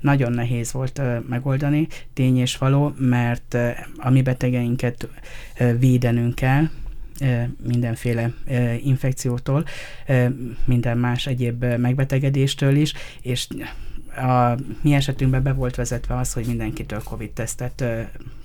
nagyon 0.00 0.32
nehéz 0.32 0.72
volt 0.72 1.00
megoldani, 1.28 1.88
tény 2.12 2.38
és 2.38 2.56
való, 2.56 2.94
mert 2.98 3.56
a 3.96 4.10
mi 4.10 4.22
betegeinket 4.22 5.08
védenünk 5.78 6.34
kell, 6.34 6.68
mindenféle 7.66 8.32
infekciótól, 8.82 9.64
minden 10.64 10.98
más 10.98 11.26
egyéb 11.26 11.64
megbetegedéstől 11.64 12.76
is, 12.76 12.92
és 13.22 13.46
a 14.16 14.54
mi 14.80 14.92
esetünkben 14.92 15.42
be 15.42 15.52
volt 15.52 15.74
vezetve 15.74 16.16
az, 16.16 16.32
hogy 16.32 16.46
mindenkitől 16.46 17.02
COVID-tesztet 17.02 17.84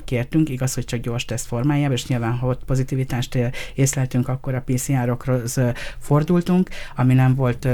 kértünk, 0.06 0.50
igaz, 0.50 0.74
hogy 0.74 0.86
csak 0.86 1.00
gyors 1.00 1.25
teszt 1.25 1.48
formájában, 1.48 1.96
és 1.96 2.08
nyilván, 2.08 2.32
ha 2.32 2.48
ott 2.48 2.63
pozitivitást 2.63 3.38
észleltünk, 3.75 4.27
akkor 4.27 4.56
a 4.56 4.63
PCR-okhoz 4.65 5.60
fordultunk, 6.00 6.70
ami 6.96 7.13
nem 7.13 7.36
volt 7.36 7.68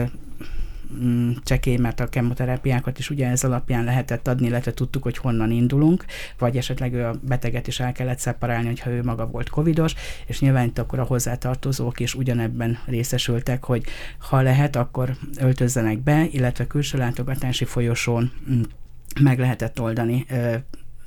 csekély, 1.43 1.77
mert 1.77 1.99
a 1.99 2.09
kemoterápiákat 2.09 2.99
is 2.99 3.09
ugye 3.09 3.27
ez 3.27 3.43
alapján 3.43 3.83
lehetett 3.83 4.27
adni, 4.27 4.47
illetve 4.47 4.73
tudtuk, 4.73 5.03
hogy 5.03 5.17
honnan 5.17 5.51
indulunk, 5.51 6.05
vagy 6.37 6.57
esetleg 6.57 6.93
ő 6.93 7.05
a 7.05 7.15
beteget 7.21 7.67
is 7.67 7.79
el 7.79 7.91
kellett 7.91 8.19
szeparálni, 8.19 8.67
hogyha 8.67 8.89
ő 8.89 9.03
maga 9.03 9.27
volt 9.27 9.49
covidos, 9.49 9.95
és 10.25 10.39
nyilván 10.39 10.67
itt 10.67 10.79
akkor 10.79 10.99
a 10.99 11.03
hozzátartozók 11.03 11.99
is 11.99 12.15
ugyanebben 12.15 12.79
részesültek, 12.85 13.63
hogy 13.63 13.83
ha 14.17 14.41
lehet, 14.41 14.75
akkor 14.75 15.15
öltözzenek 15.39 15.99
be, 15.99 16.25
illetve 16.31 16.67
külső 16.67 16.97
látogatási 16.97 17.65
folyosón 17.65 18.31
mm, 18.51 18.61
meg 19.21 19.39
lehetett 19.39 19.81
oldani 19.81 20.25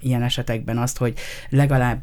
ilyen 0.01 0.23
esetekben 0.23 0.79
azt, 0.79 0.99
hogy 0.99 1.15
legalább 1.49 2.01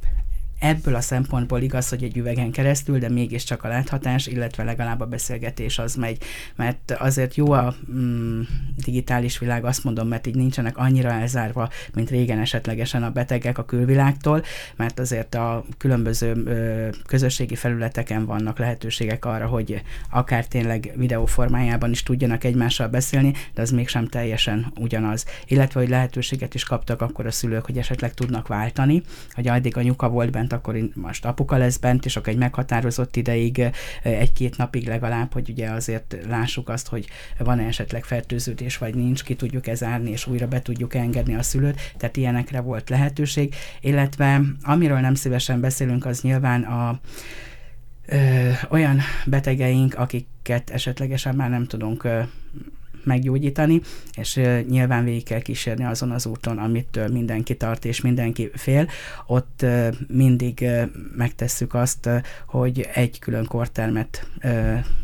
Ebből 0.62 0.96
a 0.96 1.02
szempontból 1.02 1.62
igaz, 1.62 1.90
hogy 1.90 2.04
egy 2.04 2.18
üvegen 2.18 2.52
keresztül, 2.52 3.00
de 3.00 3.10
mégiscsak 3.10 3.64
a 3.64 3.68
láthatás, 3.68 4.28
illetve 4.28 4.64
legalább 4.64 5.00
a 5.00 5.06
beszélgetés 5.06 5.80
az 5.80 5.96
megy. 5.96 6.24
Mert 6.56 6.92
azért 6.92 7.36
jó 7.36 7.52
a 7.52 7.76
mm, 7.92 8.42
digitális 8.84 9.40
világ, 9.40 9.66
azt 9.66 9.84
mondom, 9.84 10.08
mert 10.08 10.28
így 10.28 10.36
nincsenek 10.36 10.78
annyira 10.78 11.10
elzárva, 11.10 11.70
mint 11.94 12.10
régen 12.10 12.40
esetlegesen 12.40 13.04
a 13.04 13.12
betegek 13.12 13.58
a 13.58 13.66
külvilágtól, 13.66 14.44
mert 14.76 15.00
azért 15.00 15.36
a 15.36 15.66
különböző 15.78 16.44
ö, 16.46 16.88
közösségi 17.06 17.56
felületeken 17.56 18.26
vannak 18.26 18.60
lehetőségek 18.60 19.26
arra, 19.26 19.48
hogy 19.48 19.82
akár 20.10 20.48
tényleg 20.48 20.92
videóformájában 20.96 21.92
is 21.92 22.04
tudjanak 22.04 22.44
egymással 22.44 22.88
beszélni, 22.88 23.34
de 23.54 23.62
az 23.62 23.72
mégsem 23.72 24.08
teljesen 24.08 24.72
ugyanaz. 24.80 25.26
Illetve, 25.48 25.80
hogy 25.80 25.90
lehetőséget 25.90 26.54
is 26.54 26.64
kaptak 26.64 27.02
akkor 27.02 27.26
a 27.26 27.32
szülők, 27.32 27.66
hogy 27.66 27.78
esetleg 27.78 28.14
tudnak 28.14 28.48
váltani, 28.48 29.02
hogy 29.34 29.48
addig 29.48 29.78
a 29.78 29.82
nyuka 29.82 30.10
volt 30.10 30.32
bent 30.32 30.50
bent, 30.52 30.66
akkor 30.66 31.02
most 31.02 31.26
apuka 31.26 31.58
lesz 31.58 31.78
bent, 31.78 32.06
és 32.06 32.16
akkor 32.16 32.34
egy 32.34 32.40
meghatározott 32.40 33.16
ideig, 33.16 33.72
egy-két 34.02 34.58
napig 34.58 34.88
legalább, 34.88 35.34
hogy 35.34 35.50
ugye 35.50 35.70
azért 35.70 36.18
lássuk 36.28 36.70
azt, 36.70 36.88
hogy 36.88 37.08
van-e 37.38 37.68
esetleg 37.68 38.04
fertőződés, 38.04 38.78
vagy 38.78 38.96
nincs, 38.96 39.24
ki 39.24 39.36
tudjuk 39.36 39.68
ez 39.68 39.78
zárni, 39.78 40.10
és 40.10 40.28
újra 40.28 40.48
be 40.48 40.62
tudjuk 40.62 40.96
engedni 40.96 41.36
a 41.36 41.44
szülőt, 41.44 41.94
tehát 41.98 42.18
ilyenekre 42.18 42.60
volt 42.60 42.90
lehetőség, 42.90 43.56
illetve 43.82 44.42
amiről 44.64 45.00
nem 45.00 45.16
szívesen 45.16 45.60
beszélünk, 45.60 46.06
az 46.06 46.22
nyilván 46.22 46.64
a 46.64 47.00
ö, 48.06 48.50
olyan 48.70 49.00
betegeink, 49.26 49.96
akiket 49.98 50.70
esetlegesen 50.70 51.36
már 51.36 51.50
nem 51.50 51.66
tudunk 51.66 52.04
ö, 52.04 52.22
meggyógyítani, 53.04 53.82
és 54.18 54.40
nyilván 54.70 55.04
végig 55.04 55.24
kell 55.24 55.42
kísérni 55.42 55.84
azon 55.84 56.12
az 56.12 56.26
úton, 56.26 56.58
amit 56.58 57.10
mindenki 57.12 57.58
tart 57.58 57.86
és 57.86 58.02
mindenki 58.02 58.50
fél. 58.54 58.88
Ott 59.28 59.66
mindig 60.08 60.66
megtesszük 61.16 61.74
azt, 61.74 62.10
hogy 62.46 62.90
egy 62.94 63.20
külön 63.20 63.46
kortermet 63.46 64.28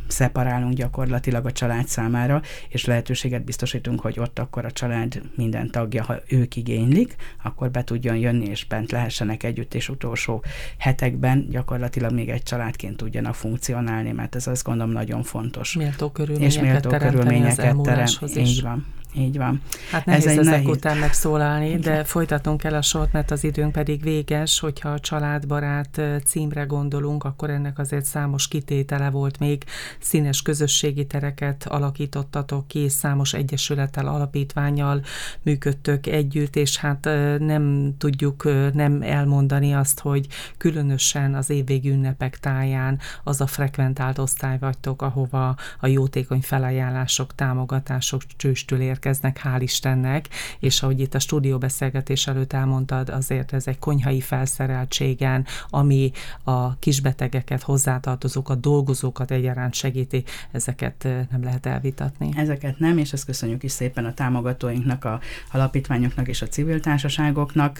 szeparálunk 0.08 0.74
gyakorlatilag 0.74 1.46
a 1.46 1.52
család 1.52 1.88
számára, 1.88 2.42
és 2.70 2.86
lehetőséget 2.86 3.44
biztosítunk, 3.44 4.00
hogy 4.00 4.20
ott 4.20 4.40
akkor 4.40 4.66
a 4.66 4.72
család 4.72 5.22
minden 5.36 5.72
tagja, 5.72 6.04
ha 6.04 6.16
ők 6.28 6.56
igénylik, 6.56 7.16
akkor 7.44 7.72
be 7.72 7.84
tudjon 7.84 8.16
jönni, 8.16 8.46
és 8.46 8.66
bent 8.66 8.92
lehessenek 8.92 9.44
együtt, 9.44 9.74
és 9.74 9.90
utolsó 9.90 10.44
hetekben 10.78 11.48
gyakorlatilag 11.50 12.14
még 12.14 12.30
egy 12.30 12.44
családként 12.44 12.98
tudjanak 12.98 13.36
funkcionálni, 13.36 14.12
mert 14.12 14.36
ez 14.36 14.48
azt 14.48 14.64
gondolom 14.64 14.92
nagyon 14.92 15.24
fontos. 15.24 15.74
Méltó 15.74 16.10
körülményeket 16.10 16.56
és 16.56 16.70
méltó 16.70 16.90
körülményeket 16.90 17.82
terem. 17.82 18.08
Így 18.36 18.62
van. 18.62 18.86
Így 19.18 19.38
van. 19.38 19.62
Hát 19.92 20.06
nehéz 20.06 20.26
Ez 20.26 20.32
egy 20.32 20.38
ezek 20.38 20.54
nehéz. 20.54 20.68
után 20.68 20.98
megszólalni, 20.98 21.76
de 21.76 22.04
folytatunk 22.04 22.64
el 22.64 22.74
a 22.74 22.82
sort, 22.82 23.12
mert 23.12 23.32
az 23.32 23.44
időnk 23.44 23.72
pedig 23.72 24.02
véges, 24.04 24.60
hogyha 24.60 24.90
a 24.90 25.00
családbarát 25.00 26.02
címre 26.26 26.64
gondolunk, 26.64 27.24
akkor 27.24 27.50
ennek 27.50 27.80
azért 27.80 28.06
számos 28.06 28.48
kitétele 28.48 29.10
volt 29.10 29.40
még. 29.40 29.64
Színes 30.00 30.42
közösségi 30.42 31.06
tereket 31.06 31.66
alakítottatok 31.66 32.68
ki, 32.68 32.90
számos 32.90 33.34
egyesülettel, 33.34 34.08
alapítványjal 34.08 35.02
működtök 35.42 36.08
együtt, 36.08 36.56
és 36.56 36.78
hát 36.78 37.10
nem 37.40 37.94
tudjuk 37.98 38.44
nem 38.74 39.02
elmondani 39.02 39.74
azt, 39.74 40.00
hogy 40.00 40.28
különösen 40.58 41.36
az 41.36 41.50
évvégi 41.50 41.90
ünnepek 41.90 42.40
táján 42.40 43.00
az 43.24 43.42
a 43.42 43.48
frekventált 43.48 44.20
osztály 44.20 44.58
vagytok, 44.60 45.02
ahova 45.02 45.56
a 45.80 45.88
jótékony 45.88 46.42
felajánlások, 46.42 47.36
támogatások 47.36 48.22
csőstől 48.36 48.82
ér 48.82 49.00
érkeznek, 49.08 49.42
hál' 49.44 49.62
Istennek, 49.62 50.28
és 50.60 50.82
ahogy 50.82 51.00
itt 51.00 51.14
a 51.14 51.20
stúdióbeszélgetés 51.20 52.28
előtt 52.28 52.54
elmondtad, 52.54 53.10
azért 53.10 53.54
ez 53.54 53.68
egy 53.68 53.80
konyhai 53.80 54.22
felszereltségen, 54.22 55.46
ami 55.70 56.12
a 56.44 56.78
kisbetegeket, 56.80 57.62
hozzátartozókat, 57.62 58.60
dolgozókat 58.60 59.32
egyaránt 59.32 59.74
segíti, 59.74 60.24
ezeket 60.52 61.08
nem 61.32 61.44
lehet 61.44 61.66
elvitatni. 61.66 62.30
Ezeket 62.36 62.80
nem, 62.80 62.98
és 62.98 63.14
ezt 63.14 63.26
köszönjük 63.26 63.64
is 63.64 63.72
szépen 63.72 64.06
a 64.06 64.14
támogatóinknak, 64.14 65.06
a 65.06 65.20
alapítványoknak 65.52 66.28
és 66.28 66.42
a 66.42 66.48
civil 66.48 66.80
társaságoknak. 66.80 67.78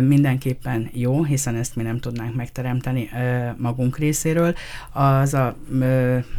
Mindenképpen 0.00 0.90
jó, 0.92 1.24
hiszen 1.24 1.54
ezt 1.54 1.76
mi 1.76 1.82
nem 1.82 1.98
tudnánk 1.98 2.34
megteremteni 2.34 3.10
magunk 3.56 3.98
részéről. 3.98 4.54
Az 4.92 5.34
a 5.34 5.56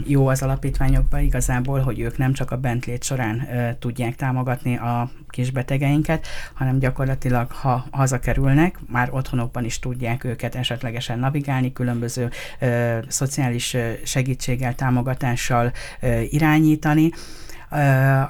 jó 0.05 0.27
az 0.27 0.41
alapítványokban 0.41 1.21
igazából, 1.21 1.79
hogy 1.79 1.99
ők 1.99 2.17
nem 2.17 2.33
csak 2.33 2.51
a 2.51 2.57
bentlét 2.57 3.03
során 3.03 3.47
tudják 3.79 3.92
tudják 3.93 4.15
támogatni 4.15 4.77
a 4.77 5.09
kisbetegeinket, 5.27 6.27
hanem 6.53 6.79
gyakorlatilag, 6.79 7.51
ha 7.51 7.85
hazakerülnek, 7.91 8.79
már 8.89 9.09
otthonokban 9.11 9.65
is 9.65 9.79
tudják 9.79 10.23
őket 10.23 10.55
esetlegesen 10.55 11.19
navigálni, 11.19 11.73
különböző 11.73 12.29
ö, 12.59 12.97
szociális 13.07 13.77
segítséggel, 14.03 14.75
támogatással 14.75 15.71
ö, 16.01 16.19
irányítani. 16.19 17.11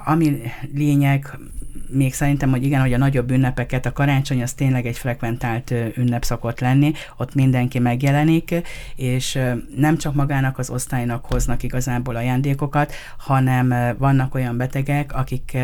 Ami 0.04 0.40
lényeg, 0.74 1.38
még 1.88 2.14
szerintem, 2.14 2.50
hogy 2.50 2.64
igen, 2.64 2.80
hogy 2.80 2.92
a 2.92 2.98
nagyobb 2.98 3.30
ünnepeket, 3.30 3.86
a 3.86 3.92
karácsony 3.92 4.42
az 4.42 4.52
tényleg 4.52 4.86
egy 4.86 4.98
frekventált 4.98 5.74
ünnep 5.96 6.24
szokott 6.24 6.60
lenni, 6.60 6.92
ott 7.16 7.34
mindenki 7.34 7.78
megjelenik, 7.78 8.54
és 8.96 9.38
nem 9.76 9.96
csak 9.96 10.14
magának 10.14 10.58
az 10.58 10.70
osztálynak 10.70 11.24
hoznak 11.24 11.62
igazából 11.62 12.16
ajándékokat, 12.16 12.92
hanem 13.18 13.94
vannak 13.98 14.34
olyan 14.34 14.56
betegek, 14.56 15.14
akik 15.14 15.56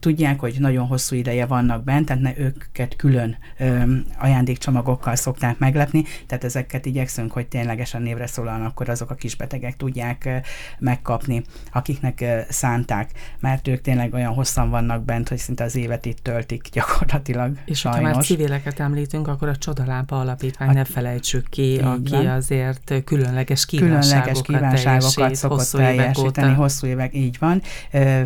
tudják, 0.00 0.40
hogy 0.40 0.56
nagyon 0.58 0.86
hosszú 0.86 1.16
ideje 1.16 1.46
vannak 1.46 1.84
bent, 1.84 2.06
tehát 2.06 2.22
ne 2.22 2.32
őket 2.36 2.96
külön 2.96 3.36
ö, 3.58 3.82
ajándékcsomagokkal 4.18 5.16
szokták 5.16 5.58
meglepni, 5.58 6.04
tehát 6.26 6.44
ezeket 6.44 6.86
igyekszünk, 6.86 7.32
hogy 7.32 7.46
ténylegesen 7.46 8.02
névre 8.02 8.26
szólalnak, 8.26 8.68
akkor 8.68 8.88
azok 8.88 9.10
a 9.10 9.14
kisbetegek 9.14 9.76
tudják 9.76 10.24
ö, 10.24 10.36
megkapni, 10.78 11.42
akiknek 11.72 12.20
ö, 12.20 12.38
szánták, 12.48 13.10
mert 13.40 13.68
ők 13.68 13.80
tényleg 13.80 14.14
olyan 14.14 14.34
hosszan 14.34 14.70
vannak 14.70 15.04
bent, 15.04 15.28
hogy 15.28 15.38
szinte 15.38 15.64
az 15.64 15.76
évet 15.76 16.06
itt 16.06 16.18
töltik 16.22 16.68
gyakorlatilag. 16.72 17.56
És 17.64 17.78
sajnos. 17.78 18.08
ha 18.10 18.14
már 18.14 18.24
civileket 18.24 18.80
említünk, 18.80 19.28
akkor 19.28 19.48
a 19.48 19.56
Csodalámpa 19.56 20.20
Alapítvány 20.20 20.68
a, 20.68 20.72
ne 20.72 20.84
felejtsük 20.84 21.48
ki, 21.48 21.78
aki 21.78 22.10
van. 22.10 22.26
azért 22.26 23.02
különleges 23.04 23.66
kívánságokat, 23.66 24.42
különleges 24.42 24.82
kívánságokat 24.82 25.34
szokott 25.34 25.58
hosszú 25.58 25.78
teljesíteni, 25.78 26.46
évek 26.46 26.56
hosszú 26.56 26.86
évek, 26.86 27.14
így 27.14 27.38
van. 27.38 27.62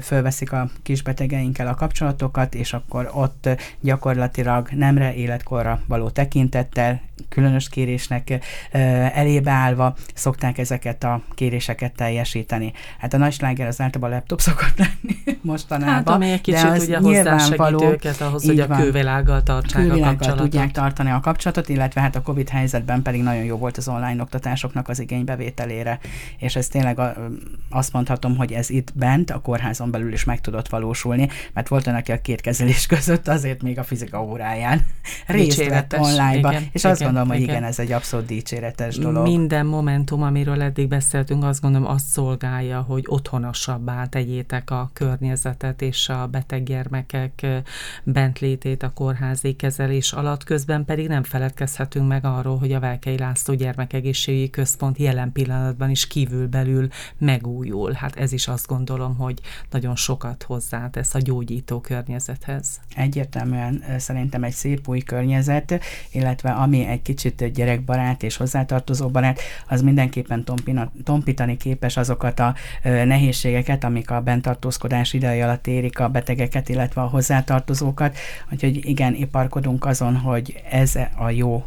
Fölveszik 0.00 0.52
a 0.52 0.70
kisbetegeinkkel 1.06 1.66
a 1.66 1.74
kapcsolatokat, 1.74 2.54
és 2.54 2.72
akkor 2.72 3.10
ott 3.14 3.48
gyakorlatilag 3.80 4.68
nemre, 4.70 5.14
életkorra 5.14 5.80
való 5.86 6.10
tekintettel, 6.10 7.00
különös 7.28 7.68
kérésnek 7.68 8.38
elébe 9.14 9.50
állva 9.50 9.96
szokták 10.14 10.58
ezeket 10.58 11.04
a 11.04 11.20
kéréseket 11.34 11.92
teljesíteni. 11.92 12.72
Hát 12.98 13.14
a 13.14 13.16
nagy 13.16 13.32
sláger 13.32 13.66
az 13.66 13.80
általában 13.80 14.12
a 14.12 14.14
laptop 14.14 14.40
szokott 14.40 14.78
lenni 14.78 15.16
mostanában. 15.42 15.94
Hát 15.94 16.08
ami 16.08 16.30
egy 16.30 16.40
kicsit 16.40 16.62
de 16.62 16.68
az 16.68 16.82
ugye 16.82 16.98
hozzásegít 16.98 17.82
őket 17.82 18.20
ahhoz, 18.20 18.44
hogy 18.44 18.60
a 18.60 18.66
kővilággal 18.66 19.42
tartsák 19.42 19.92
a 19.92 19.98
kapcsolatot. 19.98 20.36
tudják 20.36 20.70
tartani 20.70 21.10
a 21.10 21.20
kapcsolatot, 21.20 21.68
illetve 21.68 22.00
hát 22.00 22.16
a 22.16 22.22
Covid 22.22 22.48
helyzetben 22.48 23.02
pedig 23.02 23.22
nagyon 23.22 23.44
jó 23.44 23.56
volt 23.56 23.76
az 23.76 23.88
online 23.88 24.22
oktatásoknak 24.22 24.88
az 24.88 25.00
igénybevételére, 25.00 25.98
és 26.38 26.56
ez 26.56 26.68
tényleg 26.68 26.98
a, 26.98 27.14
azt 27.70 27.92
mondhatom, 27.92 28.36
hogy 28.36 28.52
ez 28.52 28.70
itt 28.70 28.92
bent 28.94 29.30
a 29.30 29.38
kórházon 29.38 29.90
belül 29.90 30.12
is 30.12 30.24
meg 30.24 30.40
tudott 30.40 30.68
valósulni, 30.68 31.28
mert 31.52 31.68
volt 31.68 31.86
aki 31.86 32.12
a 32.12 32.20
két 32.20 32.40
kezelés 32.40 32.86
között 32.96 33.28
azért 33.28 33.62
még 33.62 33.78
a 33.78 33.84
fizika 33.84 34.22
óráján 34.22 34.86
részt 35.26 35.68
vett 35.68 35.98
online-ba, 35.98 36.52
és 36.52 36.80
igen, 36.80 36.90
azt 36.90 37.05
gondolom, 37.06 37.28
hogy 37.28 37.40
igen. 37.40 37.56
igen, 37.56 37.68
ez 37.68 37.78
egy 37.78 37.92
abszolút 37.92 38.26
dicséretes 38.26 38.98
dolog. 38.98 39.22
Minden 39.22 39.66
momentum, 39.66 40.22
amiről 40.22 40.62
eddig 40.62 40.88
beszéltünk, 40.88 41.44
azt 41.44 41.60
gondolom 41.60 41.88
azt 41.88 42.06
szolgálja, 42.06 42.80
hogy 42.80 43.04
otthonosabbá 43.06 44.06
tegyétek 44.06 44.70
a 44.70 44.90
környezetet 44.92 45.82
és 45.82 46.08
a 46.08 46.26
beteg 46.26 46.62
gyermekek 46.62 47.46
bentlétét 48.04 48.82
a 48.82 48.92
kórházi 48.92 49.56
kezelés 49.56 50.12
alatt, 50.12 50.44
közben 50.44 50.84
pedig 50.84 51.08
nem 51.08 51.22
feledkezhetünk 51.22 52.08
meg 52.08 52.24
arról, 52.24 52.58
hogy 52.58 52.72
a 52.72 52.80
Velkei 52.80 53.18
László 53.18 53.54
Gyermekegészségügyi 53.54 54.50
Központ 54.50 54.98
jelen 54.98 55.32
pillanatban 55.32 55.90
is 55.90 56.06
kívülbelül 56.06 56.88
megújul. 57.18 57.92
Hát 57.92 58.16
ez 58.16 58.32
is 58.32 58.48
azt 58.48 58.66
gondolom, 58.66 59.16
hogy 59.16 59.40
nagyon 59.70 59.96
sokat 59.96 60.42
hozzátesz 60.42 61.14
a 61.14 61.18
gyógyító 61.18 61.80
környezethez. 61.80 62.80
Egyértelműen 62.94 63.84
szerintem 63.98 64.44
egy 64.44 64.52
szép 64.52 64.88
új 64.88 65.00
környezet, 65.00 65.80
illetve 66.10 66.50
ami 66.50 66.86
egy 66.86 66.95
kicsit 67.02 67.52
gyerekbarát 67.52 68.22
és 68.22 68.36
hozzátartozó 68.36 69.08
barát, 69.08 69.40
az 69.68 69.82
mindenképpen 69.82 70.44
tompina, 70.44 70.92
tompítani 71.04 71.56
képes 71.56 71.96
azokat 71.96 72.40
a 72.40 72.54
nehézségeket, 72.82 73.84
amik 73.84 74.10
a 74.10 74.20
bentartózkodás 74.20 75.12
ideje 75.12 75.44
alatt 75.44 75.66
érik 75.66 75.98
a 75.98 76.08
betegeket, 76.08 76.68
illetve 76.68 77.00
a 77.00 77.06
hozzátartozókat. 77.06 78.16
Úgyhogy 78.52 78.88
igen, 78.88 79.14
iparkodunk 79.14 79.84
azon, 79.84 80.16
hogy 80.16 80.62
ez 80.70 80.94
a 81.16 81.30
jó 81.30 81.64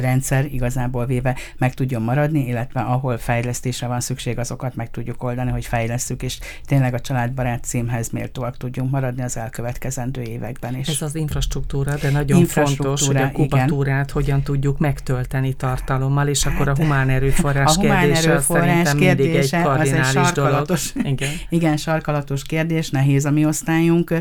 rendszer 0.00 0.44
igazából 0.44 1.06
véve 1.06 1.36
meg 1.56 1.74
tudjon 1.74 2.02
maradni, 2.02 2.46
illetve 2.46 2.80
ahol 2.80 3.18
fejlesztésre 3.18 3.86
van 3.86 4.00
szükség, 4.00 4.38
azokat 4.38 4.74
meg 4.74 4.90
tudjuk 4.90 5.22
oldani, 5.22 5.50
hogy 5.50 5.66
fejlesztjük, 5.66 6.22
és 6.22 6.38
tényleg 6.66 6.94
a 6.94 7.00
családbarát 7.00 7.64
címhez 7.64 8.08
méltóak 8.08 8.56
tudjunk 8.56 8.90
maradni 8.90 9.22
az 9.22 9.36
elkövetkezendő 9.36 10.22
években 10.22 10.78
is. 10.78 10.88
Ez 10.88 11.02
az 11.02 11.14
infrastruktúra, 11.14 11.94
de 11.94 12.10
nagyon 12.10 12.38
infrastruktúra, 12.38 12.96
fontos, 12.96 13.06
hogy 13.06 13.16
a 13.16 13.30
kubatúrát 13.32 14.10
igen. 14.10 14.12
hogyan 14.12 14.42
tudjuk 14.42 14.78
megtölteni 14.78 15.52
tartalommal, 15.52 16.28
és 16.28 16.44
hát, 16.44 16.54
akkor 16.54 16.68
a 16.68 16.70
hát, 16.70 16.82
humán 16.82 17.08
erőforrás 17.08 17.76
a 17.76 17.80
humán 17.80 18.00
kérdése 18.00 18.30
erőforrás 18.30 18.88
szerintem 18.88 18.96
mindig 18.96 19.34
egy 19.34 19.50
kardinális 19.50 20.14
az 20.14 20.28
egy 20.28 20.34
dolog. 20.34 20.66
Igen. 21.02 21.30
igen, 21.48 21.76
sarkalatos 21.76 22.42
kérdés, 22.42 22.90
nehéz 22.90 23.24
a 23.24 23.30
mi 23.30 23.46
osztályunk. 23.46 24.14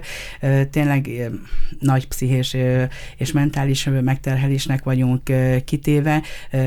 Tényleg 0.71 1.09
nagy 1.79 2.07
pszichés 2.07 2.55
és 3.17 3.31
mentális 3.31 3.89
megterhelésnek 4.01 4.83
vagyunk 4.83 5.29
kitéve. 5.63 6.21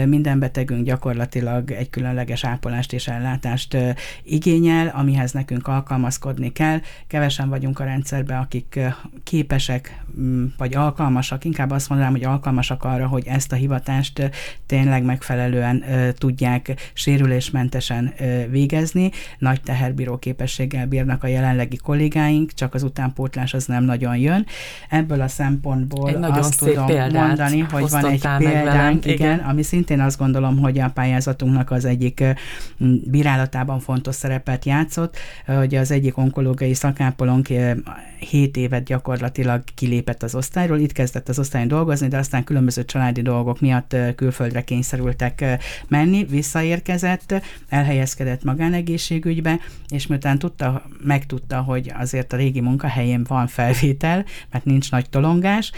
Minden 0.06 0.38
betegünk 0.38 0.84
gyakorlatilag 0.84 1.70
egy 1.70 1.90
különleges 1.90 2.44
ápolást 2.44 2.92
és 2.92 3.08
ellátást 3.08 3.76
igényel, 4.22 4.92
amihez 4.94 5.32
nekünk 5.32 5.68
alkalmazkodni 5.68 6.52
kell. 6.52 6.80
Kevesen 7.06 7.48
vagyunk 7.48 7.78
a 7.78 7.84
rendszerben, 7.84 8.38
akik 8.38 8.80
képesek 9.22 10.02
mm, 10.20 10.44
vagy 10.56 10.74
alkalmasak, 10.74 11.44
inkább 11.44 11.70
azt 11.70 11.88
mondanám, 11.88 12.12
hogy 12.12 12.24
alkalmasak 12.24 12.84
arra, 12.84 13.06
hogy 13.06 13.26
ezt 13.26 13.52
a 13.52 13.56
hivatást 13.56 14.30
tényleg 14.66 15.04
megfelelően 15.04 15.84
tudják 16.18 16.90
sérülésmentesen 16.92 18.14
végezni. 18.50 19.10
Nagy 19.38 19.60
teherbíró 19.60 20.16
képességgel 20.16 20.86
bírnak 20.86 21.22
a 21.24 21.26
jelenlegi 21.26 21.76
kollégáink, 21.76 22.52
csak 22.52 22.74
az 22.74 22.82
utánpótlás 22.82 23.54
az 23.54 23.64
nem 23.64 23.84
nagyon 23.84 24.16
jön. 24.16 24.46
Ebből 24.88 25.20
a 25.20 25.28
szempontból 25.28 26.08
egy 26.08 26.22
azt 26.22 26.58
tudom 26.58 26.84
mondani, 27.12 27.60
hogy 27.60 27.90
van 27.90 28.06
egy 28.06 28.28
példánk, 28.38 28.83
példánk, 28.92 29.20
igen, 29.20 29.34
igen, 29.34 29.48
ami 29.48 29.62
szintén 29.62 30.00
azt 30.00 30.18
gondolom, 30.18 30.58
hogy 30.58 30.78
a 30.78 30.90
pályázatunknak 30.94 31.70
az 31.70 31.84
egyik 31.84 32.24
bírálatában 33.04 33.80
fontos 33.80 34.14
szerepet 34.14 34.64
játszott, 34.64 35.16
hogy 35.46 35.74
az 35.74 35.90
egyik 35.90 36.18
onkológiai 36.18 36.74
szakápolónk 36.74 37.48
7 38.30 38.56
évet 38.56 38.84
gyakorlatilag 38.84 39.62
kilépett 39.74 40.22
az 40.22 40.34
osztályról, 40.34 40.78
itt 40.78 40.92
kezdett 40.92 41.28
az 41.28 41.38
osztályon 41.38 41.68
dolgozni, 41.68 42.08
de 42.08 42.18
aztán 42.18 42.44
különböző 42.44 42.84
családi 42.84 43.22
dolgok 43.22 43.60
miatt 43.60 43.96
külföldre 44.16 44.64
kényszerültek 44.64 45.44
menni, 45.88 46.24
visszaérkezett, 46.24 47.34
elhelyezkedett 47.68 48.44
magánegészségügybe, 48.44 49.58
és 49.88 50.06
miután 50.06 50.38
tudta, 50.38 50.82
megtudta, 51.04 51.60
hogy 51.60 51.92
azért 51.98 52.32
a 52.32 52.36
régi 52.36 52.60
munkahelyén 52.60 53.24
van 53.28 53.46
felvétel, 53.46 54.24
mert 54.50 54.64
nincs 54.64 54.90
nagy 54.90 55.08
tolongás, 55.10 55.72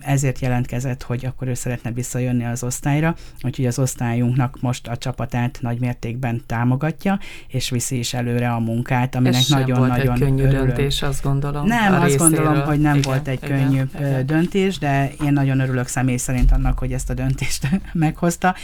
ezért 0.00 0.38
jelentkezett, 0.38 1.02
hogy 1.02 1.26
akkor 1.26 1.48
ő 1.48 1.54
szeretne 1.54 1.92
visszajönni 1.92 2.44
az 2.44 2.62
osztályra, 2.62 3.14
úgyhogy 3.42 3.66
az 3.66 3.78
osztályunknak 3.78 4.60
most 4.60 4.86
a 4.88 4.96
csapatát 4.96 5.58
nagy 5.60 5.80
mértékben 5.80 6.42
támogatja, 6.46 7.18
és 7.48 7.70
viszi 7.70 7.98
is 7.98 8.14
előre 8.14 8.52
a 8.52 8.58
munkát, 8.58 9.14
aminek 9.14 9.42
nagyon-nagyon 9.48 10.18
könnyű 10.18 10.42
örülök. 10.42 10.66
döntés, 10.66 11.02
azt 11.02 11.22
gondolom. 11.22 11.57
Nem, 11.64 11.94
azt 11.94 12.02
részéről. 12.02 12.28
gondolom, 12.28 12.62
hogy 12.62 12.80
nem 12.80 12.96
igen, 12.96 13.10
volt 13.10 13.28
egy 13.28 13.42
igen, 13.42 13.58
könnyű 13.58 13.82
igen. 13.94 14.26
döntés, 14.26 14.78
de 14.78 15.12
én 15.24 15.32
nagyon 15.32 15.60
örülök 15.60 15.86
személy 15.86 16.16
szerint 16.16 16.52
annak, 16.52 16.78
hogy 16.78 16.92
ezt 16.92 17.10
a 17.10 17.14
döntést 17.14 17.68
meghozta. 17.92 18.54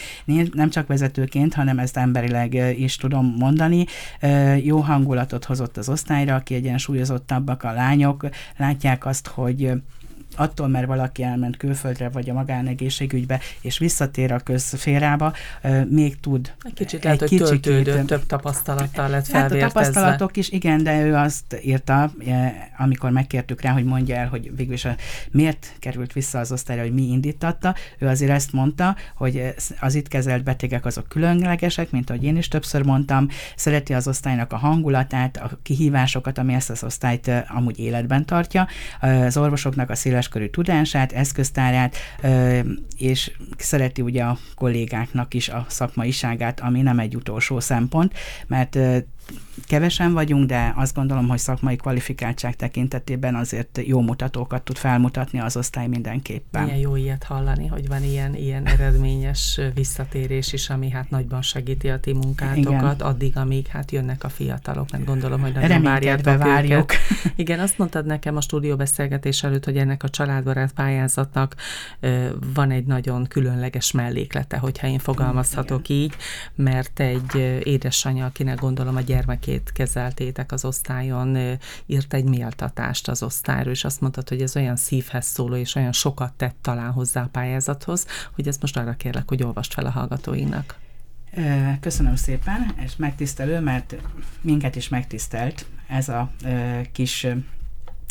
Nem 0.53 0.71
csak 0.71 0.87
vezetőként, 0.87 1.55
hanem 1.55 1.79
ezt 1.79 1.97
emberileg 1.97 2.55
is 2.79 2.97
tudom 2.97 3.35
mondani. 3.39 3.87
Jó 4.63 4.79
hangulatot 4.79 5.45
hozott 5.45 5.77
az 5.77 5.89
osztályra, 5.89 6.41
kiegyensúlyozottabbak 6.41 7.63
a 7.63 7.73
lányok, 7.73 8.27
látják 8.57 9.07
azt, 9.07 9.27
hogy 9.27 9.73
attól, 10.37 10.69
mert 10.69 10.87
valaki 10.87 11.23
elment 11.23 11.57
külföldre, 11.57 12.09
vagy 12.09 12.31
a 12.31 12.33
magánegészségügybe, 12.33 13.41
és 13.61 13.79
visszatér 13.79 14.33
a 14.33 14.39
közférába, 14.39 15.33
még 15.89 16.21
tud 16.21 16.53
egy 16.63 16.73
kicsit 16.73 17.05
lehet, 17.05 17.23
egy 17.23 17.29
hogy 17.29 17.39
töltődött, 17.39 18.07
több 18.07 18.27
tapasztalattal 18.27 19.09
lett. 19.09 19.27
Hát 19.27 19.53
a 19.53 19.57
tapasztalatok 19.59 20.37
is, 20.37 20.51
igen, 20.51 20.83
de 20.83 21.01
ő 21.01 21.15
azt 21.15 21.61
írta, 21.63 22.11
amikor 22.79 23.11
megkértük 23.11 23.61
rá, 23.61 23.73
hogy 23.73 23.85
mondja 23.85 24.17
el, 24.17 24.29
hogy 24.29 24.57
végülis 24.57 24.87
miért 25.31 25.73
került 25.79 26.13
vissza 26.13 26.39
az 26.39 26.53
osztályra, 26.53 26.83
hogy 26.83 26.95
mi 26.95 27.03
indítatta, 27.03 27.75
ő 27.99 28.07
azért 28.07 28.31
ezt 28.31 28.53
mondta, 28.53 28.97
hogy 29.17 29.55
az 29.81 29.95
itt 29.95 30.09
kezelt 30.09 30.43
betegek 30.43 30.85
azok 30.85 31.09
különlegesek, 31.09 31.91
mint 31.91 32.11
ahogy 32.11 32.25
én 32.25 32.37
is 32.37 32.49
többször 32.49 32.83
mondtam, 32.83 33.29
szereti 33.57 33.95
az 33.95 34.09
osztálynak 34.09 34.53
a 34.53 34.57
hangulatát, 34.57 35.37
a 35.37 35.51
kihívásokat, 35.63 36.39
ami 36.39 36.55
ezt 36.55 36.71
az 36.71 36.85
osztályt 36.85 37.31
amúgy 37.49 37.79
életben 37.79 38.27
tartja, 38.27 38.67
az 39.01 39.37
orvosoknak 39.37 39.91
a 39.91 39.95
széles 39.95 40.24
széleskörű 40.25 40.47
tudását, 40.47 41.13
eszköztárát, 41.13 41.97
és 42.97 43.31
szereti 43.59 44.03
ugye 44.03 44.23
a 44.23 44.39
kollégáknak 44.55 45.35
is 45.35 45.49
a 45.49 45.67
szakmaiságát, 45.69 46.61
ami 46.61 46.83
nem 46.83 46.99
egy 46.99 47.17
utolsó 47.17 47.61
szempont, 47.61 48.13
mert 48.47 48.79
kevesen 49.67 50.13
vagyunk, 50.13 50.47
de 50.47 50.73
azt 50.77 50.95
gondolom, 50.95 51.29
hogy 51.29 51.39
szakmai 51.39 51.77
kvalifikáltság 51.77 52.57
tekintetében 52.57 53.35
azért 53.35 53.81
jó 53.85 54.01
mutatókat 54.01 54.63
tud 54.63 54.77
felmutatni 54.77 55.41
az 55.41 55.57
osztály 55.57 55.87
mindenképpen. 55.87 56.65
Milyen 56.65 56.79
jó 56.79 56.97
ilyet 56.97 57.25
hallani, 57.25 57.67
hogy 57.67 57.89
van 57.89 58.05
ilyen, 58.05 58.35
ilyen 58.35 58.67
eredményes 58.67 59.61
visszatérés 59.75 60.53
is, 60.53 60.71
ami 60.71 60.91
hát 60.91 61.11
nagyban 61.11 61.43
segíti 61.43 61.89
a 61.89 62.01
ti 62.01 62.13
munkátokat, 62.13 62.73
Igen. 62.73 62.85
addig, 62.85 63.37
amíg 63.37 63.67
hát 63.67 63.91
jönnek 63.91 64.25
a 64.25 64.29
fiatalok, 64.29 64.91
mert 64.91 65.05
gondolom, 65.05 65.41
hogy 65.41 65.53
nagyon 65.53 65.83
várjátok 65.83 66.39
várjuk. 66.39 66.93
Őket. 66.93 66.99
Igen, 67.37 67.61
azt 67.61 67.79
mondtad 67.79 68.07
nekem 68.07 68.37
a 68.37 68.41
stúdióbeszélgetés 68.41 69.43
előtt, 69.43 69.65
hogy 69.65 69.77
ennek 69.77 70.03
a 70.03 70.09
családbarát 70.09 70.73
pályázatnak 70.73 71.55
van 72.55 72.71
egy 72.71 72.85
nagyon 72.85 73.27
különleges 73.27 73.93
melléklete, 73.93 74.57
hogyha 74.57 74.87
én 74.87 74.99
fogalmazhatok 74.99 75.89
így, 75.89 76.15
mert 76.55 77.01
egy 77.01 77.61
édesanyja, 77.63 78.25
akinek 78.25 78.61
gondolom 78.61 78.97
a 78.97 79.01
gyermekét 79.15 79.73
kezeltétek 79.73 80.53
az 80.53 80.65
osztályon, 80.65 81.59
írt 81.87 82.15
egy 82.15 82.25
méltatást 82.25 83.09
az 83.09 83.23
osztályról, 83.23 83.73
és 83.73 83.85
azt 83.85 84.01
mondtad, 84.01 84.29
hogy 84.29 84.43
ez 84.43 84.57
olyan 84.57 84.77
szívhez 84.77 85.27
szóló, 85.27 85.55
és 85.55 85.75
olyan 85.75 85.93
sokat 85.93 86.33
tett 86.33 86.57
talán 86.61 86.93
hozzá 86.93 87.23
a 87.23 87.29
pályázathoz, 87.33 88.07
hogy 88.35 88.49
ezt 88.49 88.61
most 88.61 88.77
arra 88.77 88.97
kérlek, 88.97 89.29
hogy 89.29 89.43
olvast 89.43 89.73
fel 89.75 89.87
a 89.87 89.91
hallgatóinak. 89.91 90.79
Köszönöm 91.81 92.17
szépen, 92.17 92.75
és 92.85 92.97
megtisztelő, 92.97 93.61
mert 93.61 93.97
minket 94.41 94.77
is 94.77 94.89
megtisztelt 94.89 95.67
ez 95.89 96.09
a 96.09 96.31
kis 96.93 97.27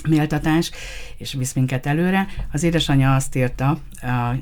méltatás, 0.09 0.71
és 1.17 1.33
visz 1.33 1.53
minket 1.53 1.85
előre. 1.85 2.27
Az 2.51 2.63
édesanyja 2.63 3.15
azt 3.15 3.35
írta 3.35 3.69
a 4.01 4.35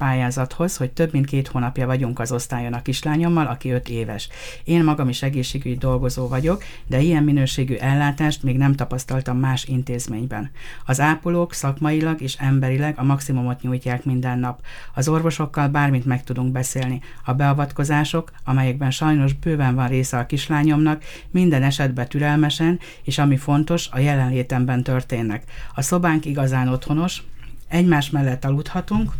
pályázathoz, 0.00 0.76
hogy 0.76 0.90
több 0.90 1.12
mint 1.12 1.26
két 1.26 1.48
hónapja 1.48 1.86
vagyunk 1.86 2.18
az 2.18 2.32
osztályon 2.32 2.72
a 2.72 2.82
kislányommal, 2.82 3.46
aki 3.46 3.70
öt 3.70 3.88
éves. 3.88 4.28
Én 4.64 4.84
magam 4.84 5.08
is 5.08 5.22
egészségügyi 5.22 5.76
dolgozó 5.76 6.28
vagyok, 6.28 6.62
de 6.86 7.00
ilyen 7.00 7.22
minőségű 7.22 7.74
ellátást 7.74 8.42
még 8.42 8.56
nem 8.56 8.74
tapasztaltam 8.74 9.38
más 9.38 9.64
intézményben. 9.64 10.50
Az 10.86 11.00
ápolók 11.00 11.52
szakmailag 11.52 12.20
és 12.20 12.36
emberileg 12.38 12.94
a 12.98 13.02
maximumot 13.02 13.62
nyújtják 13.62 14.04
minden 14.04 14.38
nap. 14.38 14.60
Az 14.94 15.08
orvosokkal 15.08 15.68
bármit 15.68 16.04
meg 16.04 16.24
tudunk 16.24 16.52
beszélni. 16.52 17.00
A 17.24 17.32
beavatkozások, 17.32 18.32
amelyekben 18.44 18.90
sajnos 18.90 19.32
bőven 19.32 19.74
van 19.74 19.88
része 19.88 20.18
a 20.18 20.26
kislányomnak, 20.26 21.04
minden 21.30 21.62
esetben 21.62 22.08
türelmesen, 22.08 22.78
és 23.02 23.18
ami 23.18 23.36
fontos, 23.36 23.88
a 23.90 23.98
jelenlétemben 23.98 24.82
történnek. 24.82 25.44
A 25.74 25.82
szobánk 25.82 26.24
igazán 26.24 26.68
otthonos, 26.68 27.22
egymás 27.68 28.10
mellett 28.10 28.44
aludhatunk, 28.44 29.12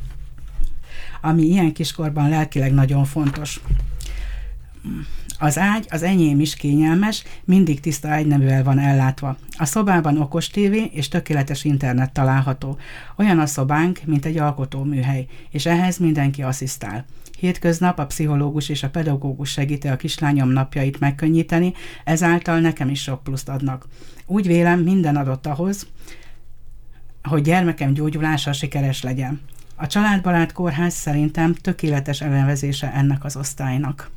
ami 1.21 1.43
ilyen 1.43 1.73
kiskorban 1.73 2.29
lelkileg 2.29 2.73
nagyon 2.73 3.05
fontos. 3.05 3.61
Az 5.39 5.59
ágy, 5.59 5.87
az 5.91 6.03
enyém 6.03 6.41
is 6.41 6.55
kényelmes, 6.55 7.25
mindig 7.45 7.81
tiszta 7.81 8.09
ágyneművel 8.09 8.63
van 8.63 8.79
ellátva. 8.79 9.37
A 9.59 9.65
szobában 9.65 10.19
okos 10.19 10.49
tévé 10.49 10.91
és 10.93 11.09
tökéletes 11.09 11.65
internet 11.65 12.13
található. 12.13 12.79
Olyan 13.17 13.39
a 13.39 13.47
szobánk, 13.47 14.01
mint 14.05 14.25
egy 14.25 14.39
alkotóműhely, 14.39 15.27
és 15.51 15.67
ehhez 15.67 15.99
mindenki 15.99 16.43
asszisztál. 16.43 17.05
Hétköznap 17.39 17.99
a 17.99 18.07
pszichológus 18.07 18.69
és 18.69 18.83
a 18.83 18.91
pedagógus 18.91 19.51
segíti 19.51 19.89
a 19.89 19.97
kislányom 19.97 20.49
napjait 20.49 21.01
megkönnyíteni, 21.01 21.73
ezáltal 22.05 22.61
nekem 22.61 22.89
is 22.89 23.03
sok 23.03 23.23
pluszt 23.23 23.49
adnak. 23.49 23.87
Úgy 24.27 24.47
vélem, 24.47 24.81
minden 24.81 25.17
adott 25.17 25.47
ahhoz, 25.47 25.87
hogy 27.23 27.43
gyermekem 27.43 27.93
gyógyulása 27.93 28.53
sikeres 28.53 29.03
legyen. 29.03 29.41
A 29.83 29.87
családbarát 29.87 30.53
kórház 30.53 30.95
szerintem 30.95 31.55
tökéletes 31.55 32.21
elnevezése 32.21 32.93
ennek 32.93 33.25
az 33.25 33.37
osztálynak. 33.37 34.11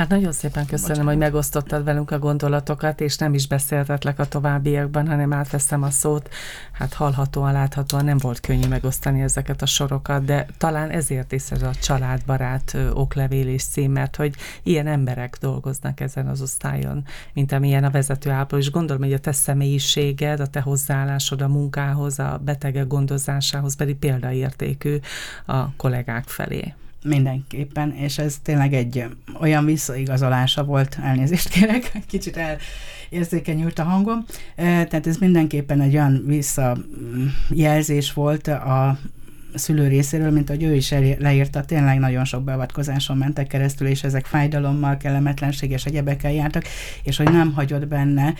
Hát 0.00 0.08
nagyon 0.08 0.32
szépen 0.32 0.66
köszönöm, 0.66 0.88
Bocsánat. 0.88 1.12
hogy 1.12 1.22
megosztottad 1.22 1.84
velünk 1.84 2.10
a 2.10 2.18
gondolatokat, 2.18 3.00
és 3.00 3.16
nem 3.16 3.34
is 3.34 3.46
beszéltetlek 3.46 4.18
a 4.18 4.28
továbbiakban, 4.28 5.08
hanem 5.08 5.32
átveszem 5.32 5.82
a 5.82 5.90
szót. 5.90 6.28
Hát 6.72 6.92
hallhatóan, 6.92 7.52
láthatóan 7.52 8.04
nem 8.04 8.18
volt 8.18 8.40
könnyű 8.40 8.68
megosztani 8.68 9.22
ezeket 9.22 9.62
a 9.62 9.66
sorokat, 9.66 10.24
de 10.24 10.46
talán 10.58 10.90
ezért 10.90 11.32
is 11.32 11.50
ez 11.50 11.62
a 11.62 11.70
családbarát 11.82 12.76
oklevél 12.92 13.48
és 13.48 13.64
cím, 13.64 13.92
mert 13.92 14.16
hogy 14.16 14.34
ilyen 14.62 14.86
emberek 14.86 15.36
dolgoznak 15.40 16.00
ezen 16.00 16.26
az 16.26 16.40
osztályon, 16.40 17.04
mint 17.32 17.52
amilyen 17.52 17.84
a 17.84 17.90
vezető 17.90 18.30
ápoló, 18.30 18.62
és 18.62 18.70
gondolom, 18.70 19.02
hogy 19.02 19.12
a 19.12 19.18
te 19.18 19.32
személyiséged, 19.32 20.40
a 20.40 20.46
te 20.46 20.60
hozzáállásod 20.60 21.42
a 21.42 21.48
munkához, 21.48 22.18
a 22.18 22.40
betegek 22.44 22.86
gondozásához 22.86 23.76
pedig 23.76 23.96
példaértékű 23.96 24.96
a 25.46 25.74
kollégák 25.76 26.28
felé. 26.28 26.74
Mindenképpen, 27.04 27.94
és 27.94 28.18
ez 28.18 28.38
tényleg 28.42 28.74
egy 28.74 29.04
olyan 29.40 29.64
visszaigazolása 29.64 30.64
volt, 30.64 30.98
elnézést 31.02 31.48
kérek, 31.48 31.92
kicsit 32.10 32.38
elérzékenyült 33.10 33.78
a 33.78 33.82
hangom, 33.82 34.24
tehát 34.56 35.06
ez 35.06 35.16
mindenképpen 35.16 35.80
egy 35.80 35.94
olyan 35.94 36.24
visszajelzés 36.26 38.12
volt 38.12 38.46
a 38.46 38.98
szülő 39.54 39.88
részéről, 39.88 40.30
mint 40.30 40.50
ahogy 40.50 40.62
ő 40.62 40.74
is 40.74 40.94
leírta, 41.18 41.64
tényleg 41.64 41.98
nagyon 41.98 42.24
sok 42.24 42.42
beavatkozáson 42.42 43.16
mentek 43.16 43.46
keresztül, 43.46 43.86
és 43.86 44.02
ezek 44.02 44.26
fájdalommal, 44.26 44.96
kellemetlenséges 44.96 45.84
egyebekkel 45.84 46.32
jártak, 46.32 46.64
és 47.02 47.16
hogy 47.16 47.30
nem 47.30 47.52
hagyott 47.52 47.86
benne 47.86 48.34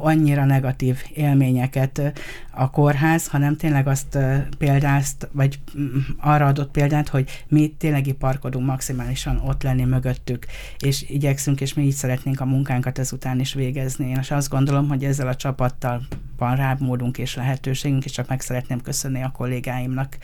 annyira 0.00 0.44
negatív 0.44 1.02
élményeket 1.14 2.12
a 2.50 2.70
kórház, 2.70 3.26
hanem 3.26 3.56
tényleg 3.56 3.86
azt 3.86 4.18
példázt, 4.58 5.28
vagy 5.32 5.58
um, 5.74 6.06
arra 6.18 6.46
adott 6.46 6.70
példát, 6.70 7.08
hogy 7.08 7.44
mi 7.48 7.74
tényleg 7.78 8.06
iparkodunk 8.06 8.66
maximálisan 8.66 9.42
ott 9.46 9.62
lenni 9.62 9.84
mögöttük, 9.84 10.46
és 10.78 11.04
igyekszünk, 11.08 11.60
és 11.60 11.74
mi 11.74 11.82
így 11.82 11.92
szeretnénk 11.92 12.40
a 12.40 12.44
munkánkat 12.44 12.98
ezután 12.98 13.40
is 13.40 13.54
végezni. 13.54 14.08
Én 14.08 14.18
és 14.20 14.30
azt 14.30 14.48
gondolom, 14.48 14.88
hogy 14.88 15.04
ezzel 15.04 15.28
a 15.28 15.36
csapattal 15.36 16.02
van 16.38 16.56
rá 16.56 16.76
módunk 16.78 17.18
és 17.18 17.34
lehetőségünk, 17.34 18.04
és 18.04 18.12
csak 18.12 18.28
meg 18.28 18.40
szeretném 18.40 18.80
köszönni 18.80 19.22
a 19.22 19.30
kollégáimnak 19.30 20.18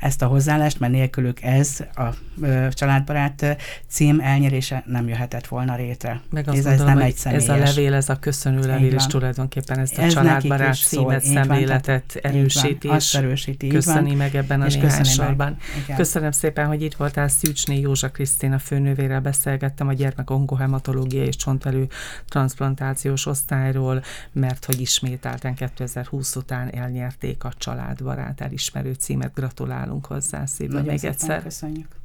ezt 0.00 0.22
a 0.22 0.26
hozzáállást, 0.26 0.80
mert 0.80 0.92
nélkülük 0.92 1.42
ez 1.42 1.80
a 1.94 2.08
ö, 2.40 2.68
családbarát 2.70 3.56
cím 3.88 4.20
elnyerése 4.20 4.82
nem 4.86 5.08
jöhetett 5.08 5.46
volna 5.46 5.76
rétre. 5.76 6.20
Meg 6.30 6.48
azt 6.48 6.56
ez, 6.58 6.64
gondolom, 6.64 6.88
ez 6.88 6.94
nem 6.94 7.06
egy 7.06 7.16
személyes. 7.16 7.42
Ez 7.42 7.48
a 7.48 7.56
levél, 7.56 7.94
ez 7.94 8.08
a 8.08 8.16
köszönő 8.16 8.60
levél, 8.60 8.92
és 8.92 9.06
tulajdonképpen 9.06 9.78
ezt 9.78 9.98
a 9.98 10.02
ez 10.02 10.12
családbarát 10.12 10.76
címet, 10.76 11.24
szemléletet 11.24 12.18
erősíti, 12.22 12.88
és 12.88 13.14
erősíti, 13.14 13.66
köszöni 13.66 14.08
van. 14.08 14.16
meg 14.16 14.34
ebben 14.34 14.60
a 14.60 14.66
és 14.66 14.76
néhány 14.76 15.04
sorban. 15.04 15.56
Köszönöm 15.96 16.30
szépen, 16.30 16.66
hogy 16.66 16.82
itt 16.82 16.94
voltál 16.94 17.28
Szűcsné 17.28 17.78
Józsa 17.78 18.10
Krisztina 18.10 18.58
főnővérrel 18.58 19.20
beszélgettem 19.20 19.88
a 19.88 19.92
gyermek 19.92 20.30
onkohematológia 20.30 21.24
és 21.24 21.36
csontvelő 21.36 21.88
transplantációs 22.28 23.26
osztályról, 23.26 24.02
mert 24.32 24.64
hogy 24.64 24.80
ismételten 24.80 25.54
2020 25.54 26.36
után 26.36 26.74
elnyerték 26.74 27.44
a 27.44 27.52
családbarát 27.58 28.40
elismerő 28.40 28.92
címet. 28.92 29.32
Gratulálok 29.34 29.89
gratulálunk 29.90 30.06
hozzá 30.06 30.46
szívből 30.46 30.82
még 30.82 31.04
egyszer. 31.04 31.42
Köszönjük. 31.42 31.98